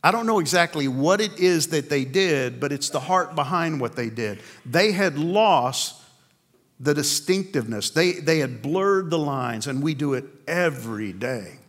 [0.04, 3.80] I don't know exactly what it is that they did, but it's the heart behind
[3.80, 4.42] what they did.
[4.66, 6.02] They had lost
[6.80, 11.60] the distinctiveness, they, they had blurred the lines, and we do it every day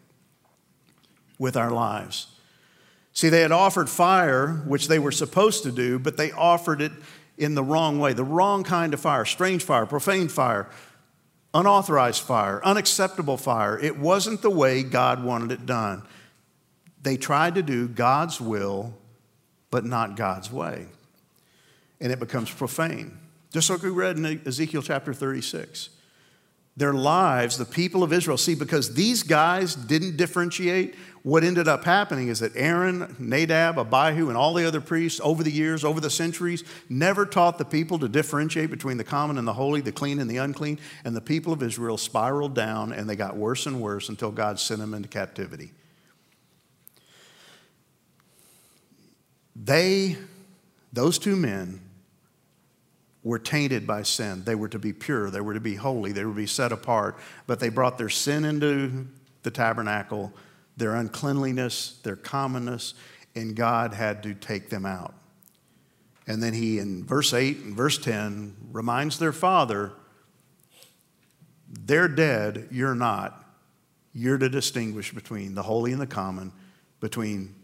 [1.38, 2.27] with our lives.
[3.12, 6.90] See, they had offered fire, which they were supposed to do, but they offered it
[7.38, 10.68] in the wrong way, the wrong kind of fire, strange fire, profane fire,
[11.53, 13.79] unauthorized fire, unacceptable fire.
[13.79, 16.03] It wasn't the way God wanted it done.
[17.05, 18.95] They tried to do God's will,
[19.71, 20.87] but not God's way.
[22.01, 23.19] And it becomes profane.
[23.53, 25.90] Just like we read in Ezekiel chapter 36.
[26.77, 31.85] Their lives, the people of Israel, see, because these guys didn't differentiate, what ended up
[31.85, 36.01] happening is that Aaron, Nadab, Abihu, and all the other priests over the years, over
[36.01, 39.93] the centuries, never taught the people to differentiate between the common and the holy, the
[39.93, 40.81] clean and the unclean.
[41.05, 44.59] And the people of Israel spiraled down and they got worse and worse until God
[44.59, 45.71] sent them into captivity.
[49.57, 50.17] They,
[50.93, 51.81] those two men,
[53.23, 54.45] were tainted by sin.
[54.45, 56.73] They were to be pure, they were to be holy, they were to be set
[56.73, 59.07] apart, but they brought their sin into
[59.43, 60.33] the tabernacle,
[60.77, 62.95] their uncleanliness, their commonness,
[63.35, 65.14] and God had to take them out.
[66.27, 69.93] And then he, in verse 8 and verse 10, reminds their father,
[71.69, 73.40] They're dead, you're not.
[74.12, 76.53] You're to distinguish between the holy and the common,
[77.01, 77.55] between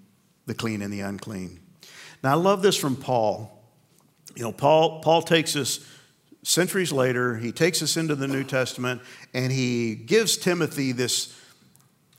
[0.46, 1.61] the clean and the unclean.
[2.22, 3.56] Now, I love this from Paul.
[4.37, 5.87] You know, Paul, Paul takes us
[6.42, 9.02] centuries later, he takes us into the New Testament,
[9.35, 11.37] and he gives Timothy this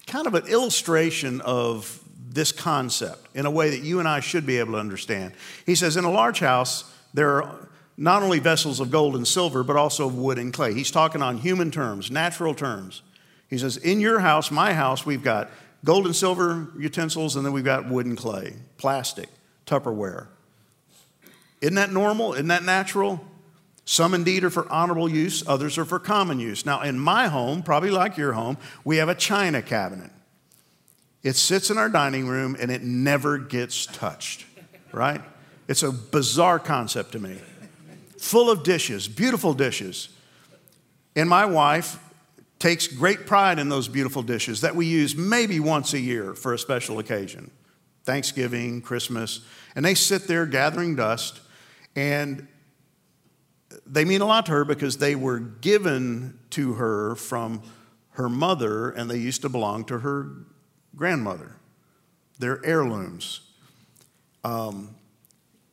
[0.08, 4.46] kind of an illustration of this concept in a way that you and I should
[4.46, 5.34] be able to understand.
[5.66, 9.64] He says, In a large house, there are not only vessels of gold and silver,
[9.64, 10.74] but also of wood and clay.
[10.74, 13.02] He's talking on human terms, natural terms.
[13.50, 15.50] He says, In your house, my house, we've got
[15.84, 19.30] gold and silver utensils, and then we've got wood and clay, plastic.
[19.72, 20.28] Tupperware.
[21.62, 22.34] Isn't that normal?
[22.34, 23.26] Isn't that natural?
[23.86, 26.66] Some indeed are for honorable use, others are for common use.
[26.66, 30.12] Now, in my home, probably like your home, we have a china cabinet.
[31.24, 34.46] It sits in our dining room and it never gets touched,
[34.92, 35.22] right?
[35.68, 37.40] It's a bizarre concept to me.
[38.20, 40.10] Full of dishes, beautiful dishes.
[41.16, 41.98] And my wife
[42.60, 46.54] takes great pride in those beautiful dishes that we use maybe once a year for
[46.54, 47.52] a special occasion.
[48.04, 49.42] Thanksgiving, Christmas,
[49.76, 51.40] and they sit there gathering dust,
[51.96, 52.48] and
[53.86, 57.62] they mean a lot to her because they were given to her from
[58.12, 60.30] her mother, and they used to belong to her
[60.96, 61.56] grandmother.
[62.40, 63.42] They're heirlooms.
[64.44, 64.96] Um,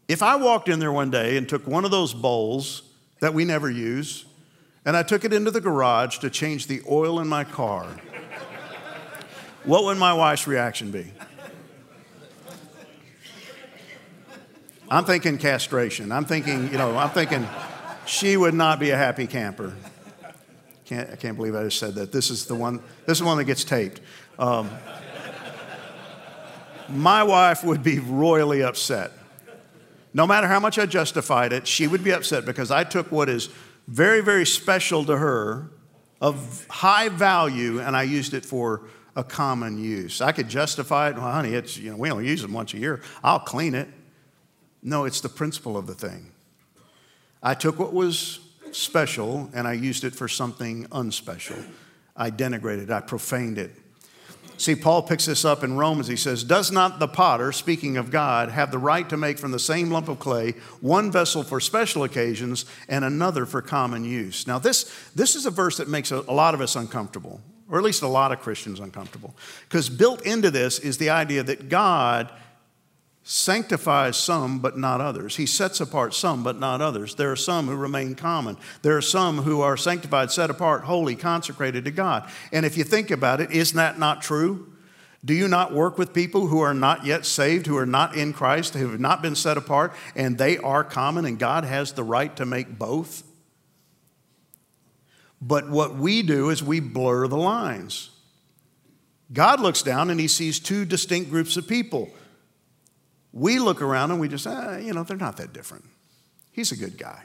[0.06, 2.82] if I walked in there one day and took one of those bowls
[3.20, 4.24] that we never use,
[4.84, 7.86] and I took it into the garage to change the oil in my car,
[9.64, 11.12] what would my wife's reaction be?
[14.90, 16.12] I'm thinking castration.
[16.12, 17.46] I'm thinking, you know, I'm thinking
[18.06, 19.74] she would not be a happy camper.
[20.86, 22.12] Can't, I can't believe I just said that.
[22.12, 24.00] This is the one, this is the one that gets taped.
[24.38, 24.70] Um,
[26.88, 29.12] my wife would be royally upset.
[30.14, 33.28] No matter how much I justified it, she would be upset because I took what
[33.28, 33.50] is
[33.86, 35.70] very, very special to her,
[36.20, 38.82] of high value, and I used it for
[39.14, 40.20] a common use.
[40.20, 41.16] I could justify it.
[41.16, 43.02] Well, honey, it's, you know, we only use them once a year.
[43.22, 43.88] I'll clean it.
[44.82, 46.32] No, it's the principle of the thing.
[47.42, 48.40] I took what was
[48.72, 51.62] special and I used it for something unspecial.
[52.16, 53.70] I denigrated, it, I profaned it.
[54.58, 56.08] See, Paul picks this up in Romans.
[56.08, 59.52] He says, Does not the potter, speaking of God, have the right to make from
[59.52, 64.48] the same lump of clay one vessel for special occasions and another for common use?
[64.48, 67.78] Now, this, this is a verse that makes a, a lot of us uncomfortable, or
[67.78, 69.32] at least a lot of Christians uncomfortable.
[69.68, 72.32] Because built into this is the idea that God
[73.30, 75.36] sanctifies some, but not others.
[75.36, 77.14] He sets apart some, but not others.
[77.14, 78.56] There are some who remain common.
[78.80, 82.26] There are some who are sanctified, set apart, holy, consecrated to God.
[82.52, 84.72] And if you think about it, isn't that not true?
[85.22, 88.32] Do you not work with people who are not yet saved, who are not in
[88.32, 92.04] Christ, who have not been set apart, and they are common, and God has the
[92.04, 93.24] right to make both?
[95.42, 98.08] But what we do is we blur the lines.
[99.30, 102.10] God looks down and he sees two distinct groups of people
[103.32, 105.84] we look around and we just, ah, you know, they're not that different.
[106.52, 107.22] He's a good guy.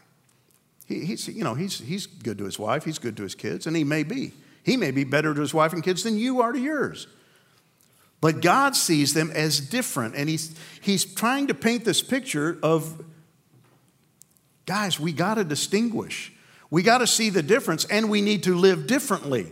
[0.85, 3.67] He, he's, you know, he's, he's good to his wife, he's good to his kids,
[3.67, 4.33] and he may be.
[4.63, 7.07] He may be better to his wife and kids than you are to yours.
[8.21, 13.03] But God sees them as different, and he's, he's trying to paint this picture of
[14.65, 16.31] guys, we got to distinguish.
[16.69, 19.47] We got to see the difference, and we need to live differently.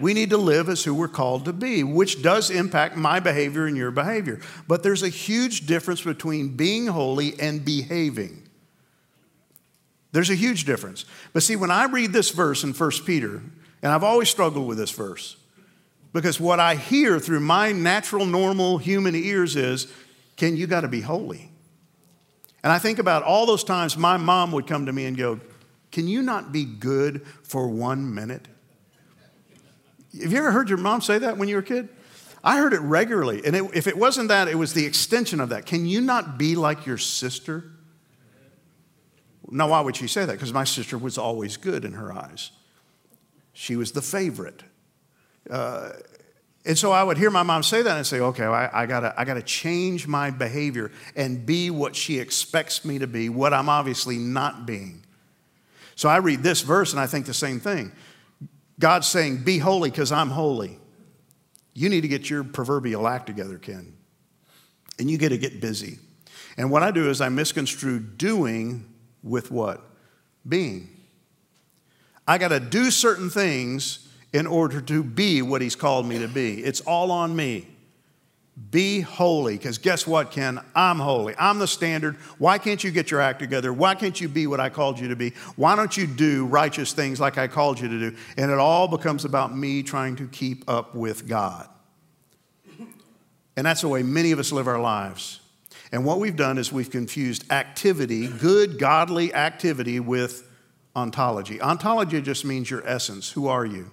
[0.00, 3.66] We need to live as who we're called to be, which does impact my behavior
[3.66, 4.40] and your behavior.
[4.66, 8.48] But there's a huge difference between being holy and behaving.
[10.12, 11.04] There's a huge difference.
[11.32, 13.42] But see, when I read this verse in 1 Peter,
[13.82, 15.36] and I've always struggled with this verse,
[16.12, 19.92] because what I hear through my natural, normal human ears is,
[20.36, 21.50] Ken, you got to be holy.
[22.62, 25.40] And I think about all those times my mom would come to me and go,
[25.92, 28.48] Can you not be good for one minute?
[30.20, 31.88] Have you ever heard your mom say that when you were a kid?
[32.42, 33.42] I heard it regularly.
[33.44, 35.66] And it, if it wasn't that, it was the extension of that.
[35.66, 37.64] Can you not be like your sister?
[39.50, 40.32] Now, why would she say that?
[40.32, 42.50] Because my sister was always good in her eyes.
[43.52, 44.62] She was the favorite.
[45.50, 45.90] Uh,
[46.64, 49.14] and so I would hear my mom say that and say, okay, I, I, gotta,
[49.16, 53.68] I gotta change my behavior and be what she expects me to be, what I'm
[53.68, 55.04] obviously not being.
[55.96, 57.90] So I read this verse and I think the same thing.
[58.78, 60.78] God's saying, be holy because I'm holy.
[61.74, 63.94] You need to get your proverbial act together, Ken.
[64.98, 65.98] And you get to get busy.
[66.56, 69.82] And what I do is I misconstrue doing with what?
[70.48, 70.88] Being.
[72.26, 76.28] I got to do certain things in order to be what He's called me to
[76.28, 76.62] be.
[76.62, 77.68] It's all on me.
[78.70, 80.60] Be holy, because guess what, Ken?
[80.74, 81.34] I'm holy.
[81.38, 82.16] I'm the standard.
[82.38, 83.72] Why can't you get your act together?
[83.72, 85.30] Why can't you be what I called you to be?
[85.56, 88.16] Why don't you do righteous things like I called you to do?
[88.36, 91.68] And it all becomes about me trying to keep up with God.
[93.56, 95.40] And that's the way many of us live our lives.
[95.90, 100.48] And what we've done is we've confused activity, good, godly activity, with
[100.94, 101.60] ontology.
[101.60, 103.30] Ontology just means your essence.
[103.30, 103.90] Who are you?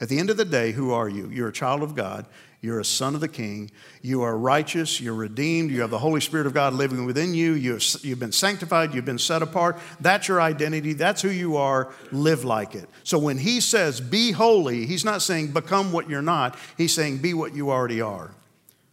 [0.00, 1.28] At the end of the day, who are you?
[1.30, 2.26] You're a child of God.
[2.62, 3.72] You're a son of the king.
[4.02, 5.00] You are righteous.
[5.00, 5.72] You're redeemed.
[5.72, 7.54] You have the Holy Spirit of God living within you.
[7.54, 8.94] You've, been sanctified.
[8.94, 9.78] You've been set apart.
[10.00, 10.92] That's your identity.
[10.92, 11.92] That's who you are.
[12.12, 12.88] Live like it.
[13.02, 16.56] So when he says, be holy, he's not saying become what you're not.
[16.78, 18.32] He's saying, be what you already are.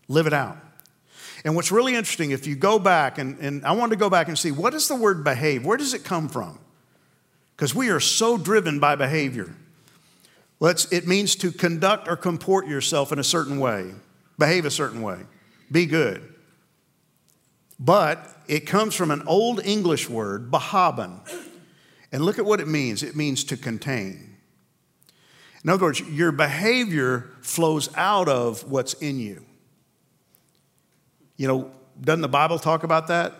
[0.07, 0.57] Live it out.
[1.45, 4.29] And what's really interesting, if you go back, and, and I want to go back
[4.29, 5.63] and see what does the word behave?
[5.63, 6.57] Where does it come from?
[7.55, 9.53] Because we are so driven by behavior.
[10.61, 13.93] It means to conduct or comport yourself in a certain way,
[14.37, 15.19] behave a certain way,
[15.71, 16.35] be good.
[17.79, 21.21] But it comes from an old English word, behaben.
[22.11, 24.35] And look at what it means it means to contain.
[25.63, 29.45] In other words, your behavior flows out of what's in you.
[31.37, 33.33] You know, doesn't the Bible talk about that?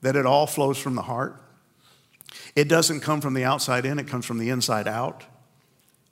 [0.00, 1.40] That it all flows from the heart?
[2.56, 5.24] It doesn't come from the outside in, it comes from the inside out.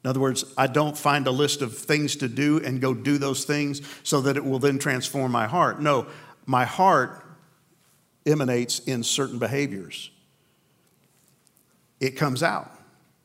[0.03, 3.19] In other words, I don't find a list of things to do and go do
[3.19, 5.81] those things so that it will then transform my heart.
[5.81, 6.07] No,
[6.47, 7.25] my heart
[8.25, 10.11] emanates in certain behaviors,
[12.01, 12.71] it comes out.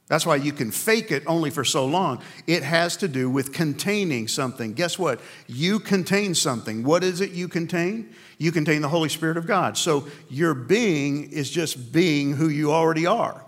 [0.08, 2.22] That's why you can fake it only for so long.
[2.46, 4.74] It has to do with containing something.
[4.74, 5.20] Guess what?
[5.48, 6.84] You contain something.
[6.84, 8.14] What is it you contain?
[8.38, 9.78] You contain the Holy Spirit of God.
[9.78, 13.45] So your being is just being who you already are.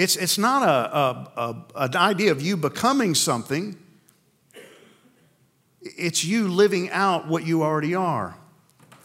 [0.00, 3.76] It's, it's not a, a, a, an idea of you becoming something,
[5.82, 8.34] it's you living out what you already are,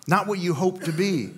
[0.07, 1.33] not what you hope to be.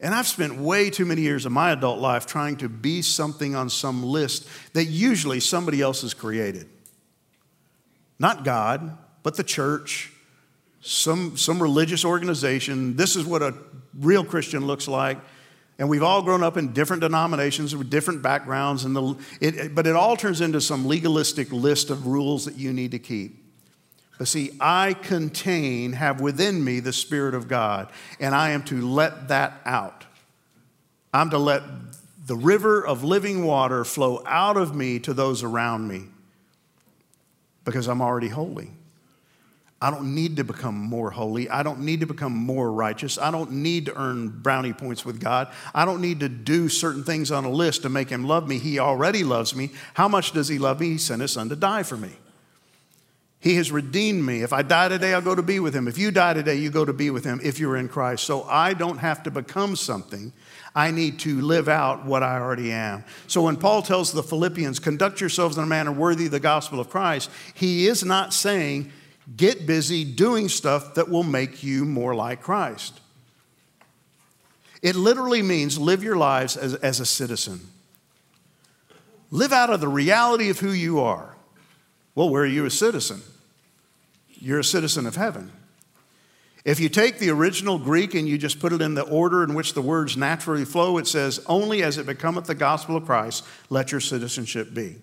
[0.00, 3.54] And I've spent way too many years of my adult life trying to be something
[3.54, 6.68] on some list that usually somebody else has created.
[8.18, 10.12] Not God, but the church,
[10.80, 12.96] some, some religious organization.
[12.96, 13.54] This is what a
[13.96, 15.18] real Christian looks like.
[15.78, 19.86] And we've all grown up in different denominations with different backgrounds, and the, it, but
[19.86, 23.44] it all turns into some legalistic list of rules that you need to keep.
[24.18, 28.84] But see, I contain, have within me the Spirit of God, and I am to
[28.84, 30.04] let that out.
[31.14, 31.62] I'm to let
[32.26, 36.06] the river of living water flow out of me to those around me
[37.64, 38.72] because I'm already holy.
[39.80, 41.48] I don't need to become more holy.
[41.48, 43.16] I don't need to become more righteous.
[43.16, 45.52] I don't need to earn brownie points with God.
[45.72, 48.58] I don't need to do certain things on a list to make Him love me.
[48.58, 49.70] He already loves me.
[49.94, 50.90] How much does He love me?
[50.90, 52.10] He sent His Son to die for me.
[53.40, 54.42] He has redeemed me.
[54.42, 55.86] If I die today, I'll go to be with Him.
[55.86, 58.24] If you die today, you go to be with Him if you're in Christ.
[58.24, 60.32] So I don't have to become something.
[60.74, 63.04] I need to live out what I already am.
[63.28, 66.80] So when Paul tells the Philippians, conduct yourselves in a manner worthy of the gospel
[66.80, 68.90] of Christ, he is not saying,
[69.36, 73.00] get busy doing stuff that will make you more like Christ.
[74.82, 77.60] It literally means live your lives as, as a citizen.
[79.30, 81.34] Live out of the reality of who you are.
[82.14, 83.22] Well, where are you a citizen?
[84.40, 85.52] You're a citizen of heaven.
[86.64, 89.54] If you take the original Greek and you just put it in the order in
[89.54, 93.44] which the words naturally flow, it says, Only as it becometh the gospel of Christ,
[93.70, 94.96] let your citizenship be.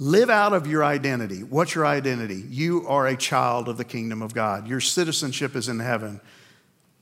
[0.00, 1.42] Live out of your identity.
[1.42, 2.44] What's your identity?
[2.48, 4.68] You are a child of the kingdom of God.
[4.68, 6.20] Your citizenship is in heaven.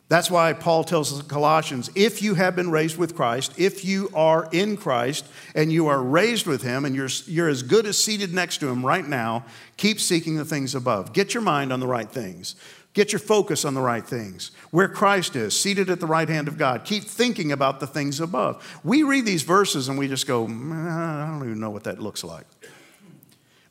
[0.09, 4.09] That's why Paul tells the Colossians if you have been raised with Christ, if you
[4.15, 8.03] are in Christ and you are raised with Him and you're, you're as good as
[8.03, 9.45] seated next to Him right now,
[9.77, 11.13] keep seeking the things above.
[11.13, 12.55] Get your mind on the right things.
[12.95, 14.53] Get your focus on the right things.
[14.71, 16.87] Where Christ is, seated at the right hand of God.
[16.87, 18.81] Keep thinking about the things above.
[18.85, 22.25] We read these verses and we just go, I don't even know what that looks
[22.25, 22.47] like.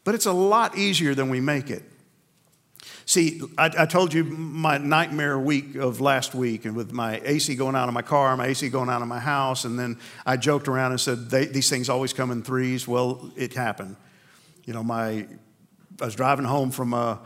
[0.06, 1.84] But it's a lot easier than we make it.
[3.08, 7.56] See, I, I, told you my nightmare week of last week, and with my AC
[7.56, 10.38] going out of my car, my AC going out of my house, and then I
[10.38, 12.88] joked around and said, These things always come in threes.
[12.88, 13.98] Well, it happened.
[14.64, 15.28] You know, my,
[16.02, 17.20] I was driving home from a,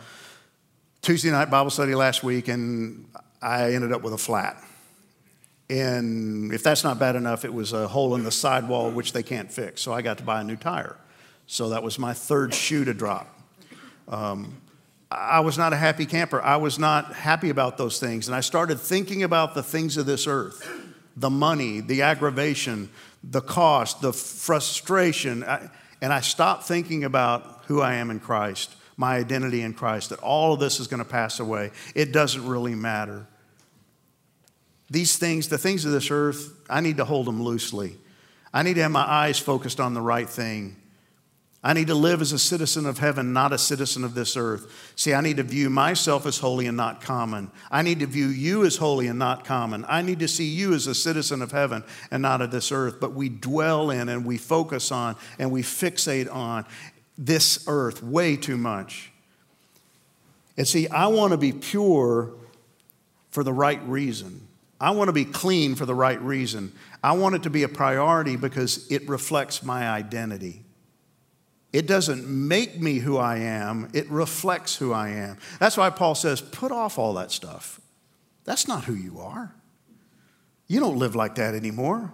[1.01, 3.05] Tuesday night Bible study last week, and
[3.41, 4.61] I ended up with a flat.
[5.69, 9.23] And if that's not bad enough, it was a hole in the sidewall which they
[9.23, 9.81] can't fix.
[9.81, 10.97] So I got to buy a new tire.
[11.51, 13.27] So that was my third shoe to drop.
[14.07, 14.61] Um,
[15.09, 16.39] I was not a happy camper.
[16.39, 18.27] I was not happy about those things.
[18.27, 20.67] And I started thinking about the things of this earth
[21.17, 22.89] the money, the aggravation,
[23.23, 25.43] the cost, the frustration.
[26.01, 30.19] and I stopped thinking about who I am in Christ my identity in Christ, that
[30.19, 31.71] all of this is going to pass away.
[31.95, 33.25] It doesn't really matter.
[34.89, 37.95] These things, the things of this earth, I need to hold them loosely.
[38.53, 40.75] I need to have my eyes focused on the right thing.
[41.61, 44.93] I need to live as a citizen of heaven, not a citizen of this earth.
[44.95, 47.51] See, I need to view myself as holy and not common.
[47.69, 49.83] I need to view you as holy and not common.
[49.89, 53.01] I need to see you as a citizen of heaven and not of this earth.
[53.01, 56.65] But we dwell in and we focus on and we fixate on
[57.17, 59.11] this earth way too much.
[60.55, 62.31] And see, I want to be pure
[63.31, 64.47] for the right reason.
[64.79, 66.71] I want to be clean for the right reason.
[67.03, 70.63] I want it to be a priority because it reflects my identity.
[71.71, 75.37] It doesn't make me who I am, it reflects who I am.
[75.59, 77.79] That's why Paul says, put off all that stuff.
[78.43, 79.53] That's not who you are.
[80.67, 82.11] You don't live like that anymore.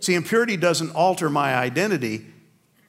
[0.00, 2.26] See, impurity doesn't alter my identity,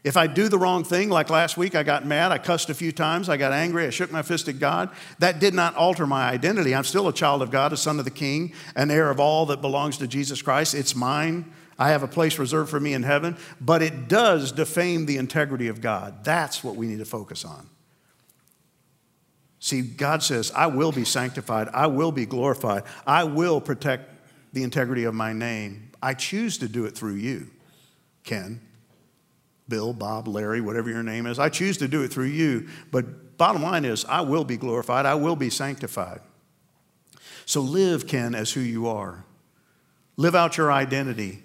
[0.07, 2.73] if I do the wrong thing, like last week, I got mad, I cussed a
[2.73, 4.89] few times, I got angry, I shook my fist at God,
[5.19, 6.73] that did not alter my identity.
[6.73, 9.47] I'm still a child of God, a son of the King, an heir of all
[9.47, 10.75] that belongs to Jesus Christ.
[10.75, 11.51] It's mine.
[11.79, 15.67] I have a place reserved for me in heaven, but it does defame the integrity
[15.67, 16.23] of God.
[16.23, 17.69] That's what we need to focus on.
[19.59, 24.11] See, God says, I will be sanctified, I will be glorified, I will protect
[24.53, 25.91] the integrity of my name.
[26.01, 27.47] I choose to do it through you,
[28.23, 28.61] Ken.
[29.67, 31.39] Bill, Bob, Larry, whatever your name is.
[31.39, 35.05] I choose to do it through you, but bottom line is, I will be glorified,
[35.05, 36.21] I will be sanctified.
[37.45, 39.25] So live, Ken, as who you are.
[40.15, 41.43] Live out your identity.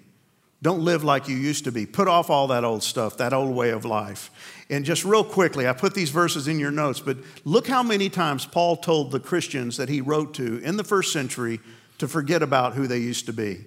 [0.63, 1.85] Don't live like you used to be.
[1.85, 4.31] Put off all that old stuff, that old way of life.
[4.71, 8.09] And just real quickly, I put these verses in your notes, but look how many
[8.09, 11.59] times Paul told the Christians that he wrote to in the first century
[11.99, 13.65] to forget about who they used to be.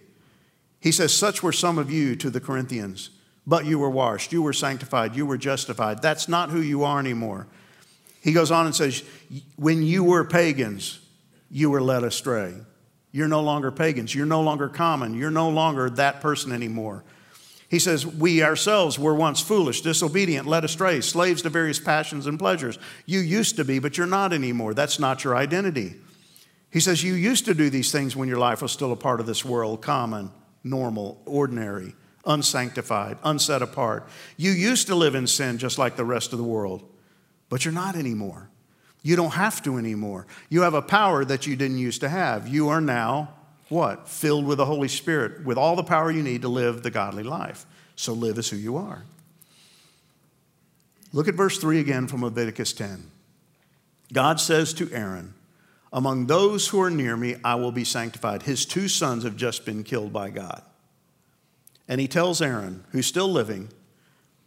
[0.81, 3.11] He says, Such were some of you to the Corinthians
[3.47, 6.03] but you were washed, you were sanctified, you were justified.
[6.03, 7.47] That's not who you are anymore.
[8.21, 9.05] He goes on and says,
[9.55, 10.99] When you were pagans,
[11.51, 12.55] you were led astray.
[13.17, 14.15] You're no longer pagans.
[14.15, 15.15] You're no longer common.
[15.15, 17.03] You're no longer that person anymore.
[17.71, 22.39] He says, We ourselves were once foolish, disobedient, led astray, slaves to various passions and
[22.39, 22.79] pleasures.
[23.07, 24.75] You used to be, but you're not anymore.
[24.75, 25.95] That's not your identity.
[26.71, 29.21] He says, You used to do these things when your life was still a part
[29.21, 30.31] of this world, common,
[30.63, 31.95] normal, ordinary
[32.27, 34.09] unsanctified, unset apart.
[34.37, 36.83] You used to live in sin just like the rest of the world,
[37.49, 38.51] but you're not anymore.
[39.07, 40.27] You don't have to anymore.
[40.49, 42.49] You have a power that you didn't used to have.
[42.49, 43.29] You are now
[43.69, 44.09] what?
[44.09, 47.23] Filled with the Holy Spirit, with all the power you need to live the godly
[47.23, 47.67] life.
[47.95, 49.05] So live as who you are.
[51.13, 53.09] Look at verse 3 again from Leviticus 10.
[54.13, 55.35] God says to Aaron,
[55.93, 58.43] Among those who are near me, I will be sanctified.
[58.43, 60.63] His two sons have just been killed by God.
[61.87, 63.69] And he tells Aaron, who's still living,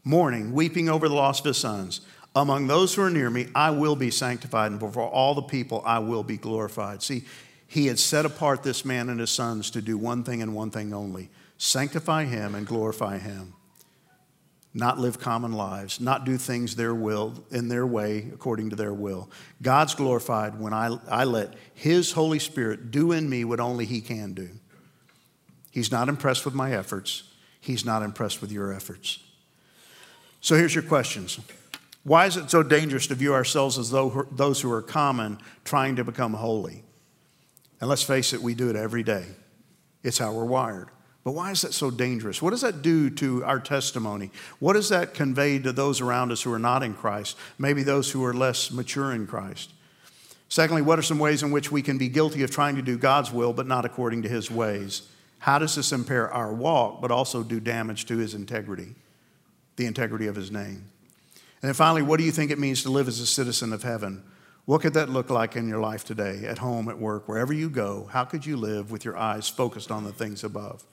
[0.03, 2.01] mourning, weeping over the loss of his sons,
[2.36, 5.82] Among those who are near me, I will be sanctified, and before all the people,
[5.86, 7.01] I will be glorified.
[7.01, 7.23] See,
[7.67, 10.71] he had set apart this man and his sons to do one thing and one
[10.71, 13.53] thing only sanctify him and glorify him.
[14.73, 18.93] Not live common lives, not do things their will, in their way, according to their
[18.93, 19.30] will.
[19.61, 23.99] God's glorified when I, I let His Holy Spirit do in me what only He
[23.99, 24.49] can do.
[25.71, 27.23] He's not impressed with my efforts.
[27.59, 29.19] He's not impressed with your efforts.
[30.39, 31.39] So here's your questions.
[32.04, 35.95] Why is it so dangerous to view ourselves as though those who are common trying
[35.97, 36.84] to become holy?
[37.80, 39.26] And let's face it, we do it every day.
[40.04, 40.89] It's how we're wired.
[41.24, 42.41] But why is that so dangerous?
[42.41, 44.32] What does that do to our testimony?
[44.60, 47.38] What does that convey to those around us who are not in Christ?
[47.58, 49.72] Maybe those who are less mature in Christ.
[50.47, 52.97] Secondly, what are some ways in which we can be guilty of trying to do
[52.97, 55.04] God's will but not according to his ways?
[55.39, 58.95] How does this impair our walk, but also do damage to his integrity,
[59.76, 60.86] the integrity of his name?
[61.62, 63.84] And then finally, what do you think it means to live as a citizen of
[63.84, 64.24] heaven?
[64.66, 67.70] What could that look like in your life today, at home, at work, wherever you
[67.70, 68.07] go?
[68.12, 70.84] How could you live with your eyes focused on the things above?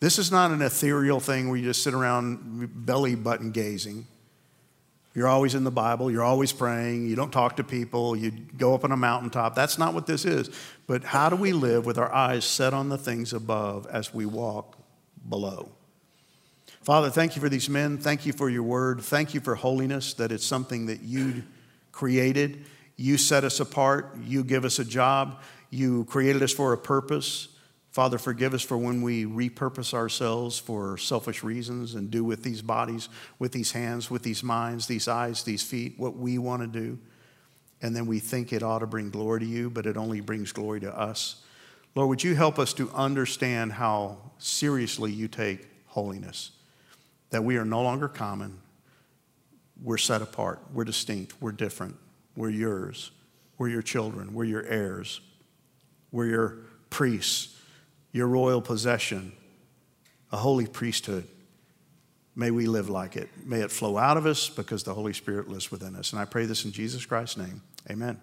[0.00, 4.06] This is not an ethereal thing where you just sit around belly button gazing.
[5.14, 8.74] You're always in the Bible, you're always praying, you don't talk to people, you go
[8.74, 9.54] up on a mountaintop.
[9.54, 10.50] That's not what this is.
[10.88, 14.26] But how do we live with our eyes set on the things above as we
[14.26, 14.76] walk
[15.28, 15.70] below?
[16.84, 17.98] Father, thank you for these men.
[17.98, 19.00] Thank you for your word.
[19.00, 21.42] Thank you for holiness, that it's something that you
[21.92, 22.64] created
[22.96, 24.16] you set us apart.
[24.22, 25.40] You give us a job.
[25.70, 27.48] You created us for a purpose.
[27.90, 32.62] Father, forgive us for when we repurpose ourselves for selfish reasons and do with these
[32.62, 33.08] bodies,
[33.38, 36.98] with these hands, with these minds, these eyes, these feet, what we want to do.
[37.82, 40.52] And then we think it ought to bring glory to you, but it only brings
[40.52, 41.42] glory to us.
[41.94, 46.50] Lord, would you help us to understand how seriously you take holiness?
[47.34, 48.60] That we are no longer common,
[49.82, 51.96] we're set apart, we're distinct, we're different.
[52.36, 53.10] We're yours.
[53.58, 54.34] We're your children.
[54.34, 55.20] We're your heirs.
[56.12, 56.58] We're your
[56.90, 57.60] priests,
[58.12, 59.32] your royal possession,
[60.30, 61.26] a holy priesthood.
[62.36, 63.28] May we live like it.
[63.44, 66.12] May it flow out of us because the Holy Spirit lives within us.
[66.12, 67.62] And I pray this in Jesus Christ's name.
[67.90, 68.20] Amen.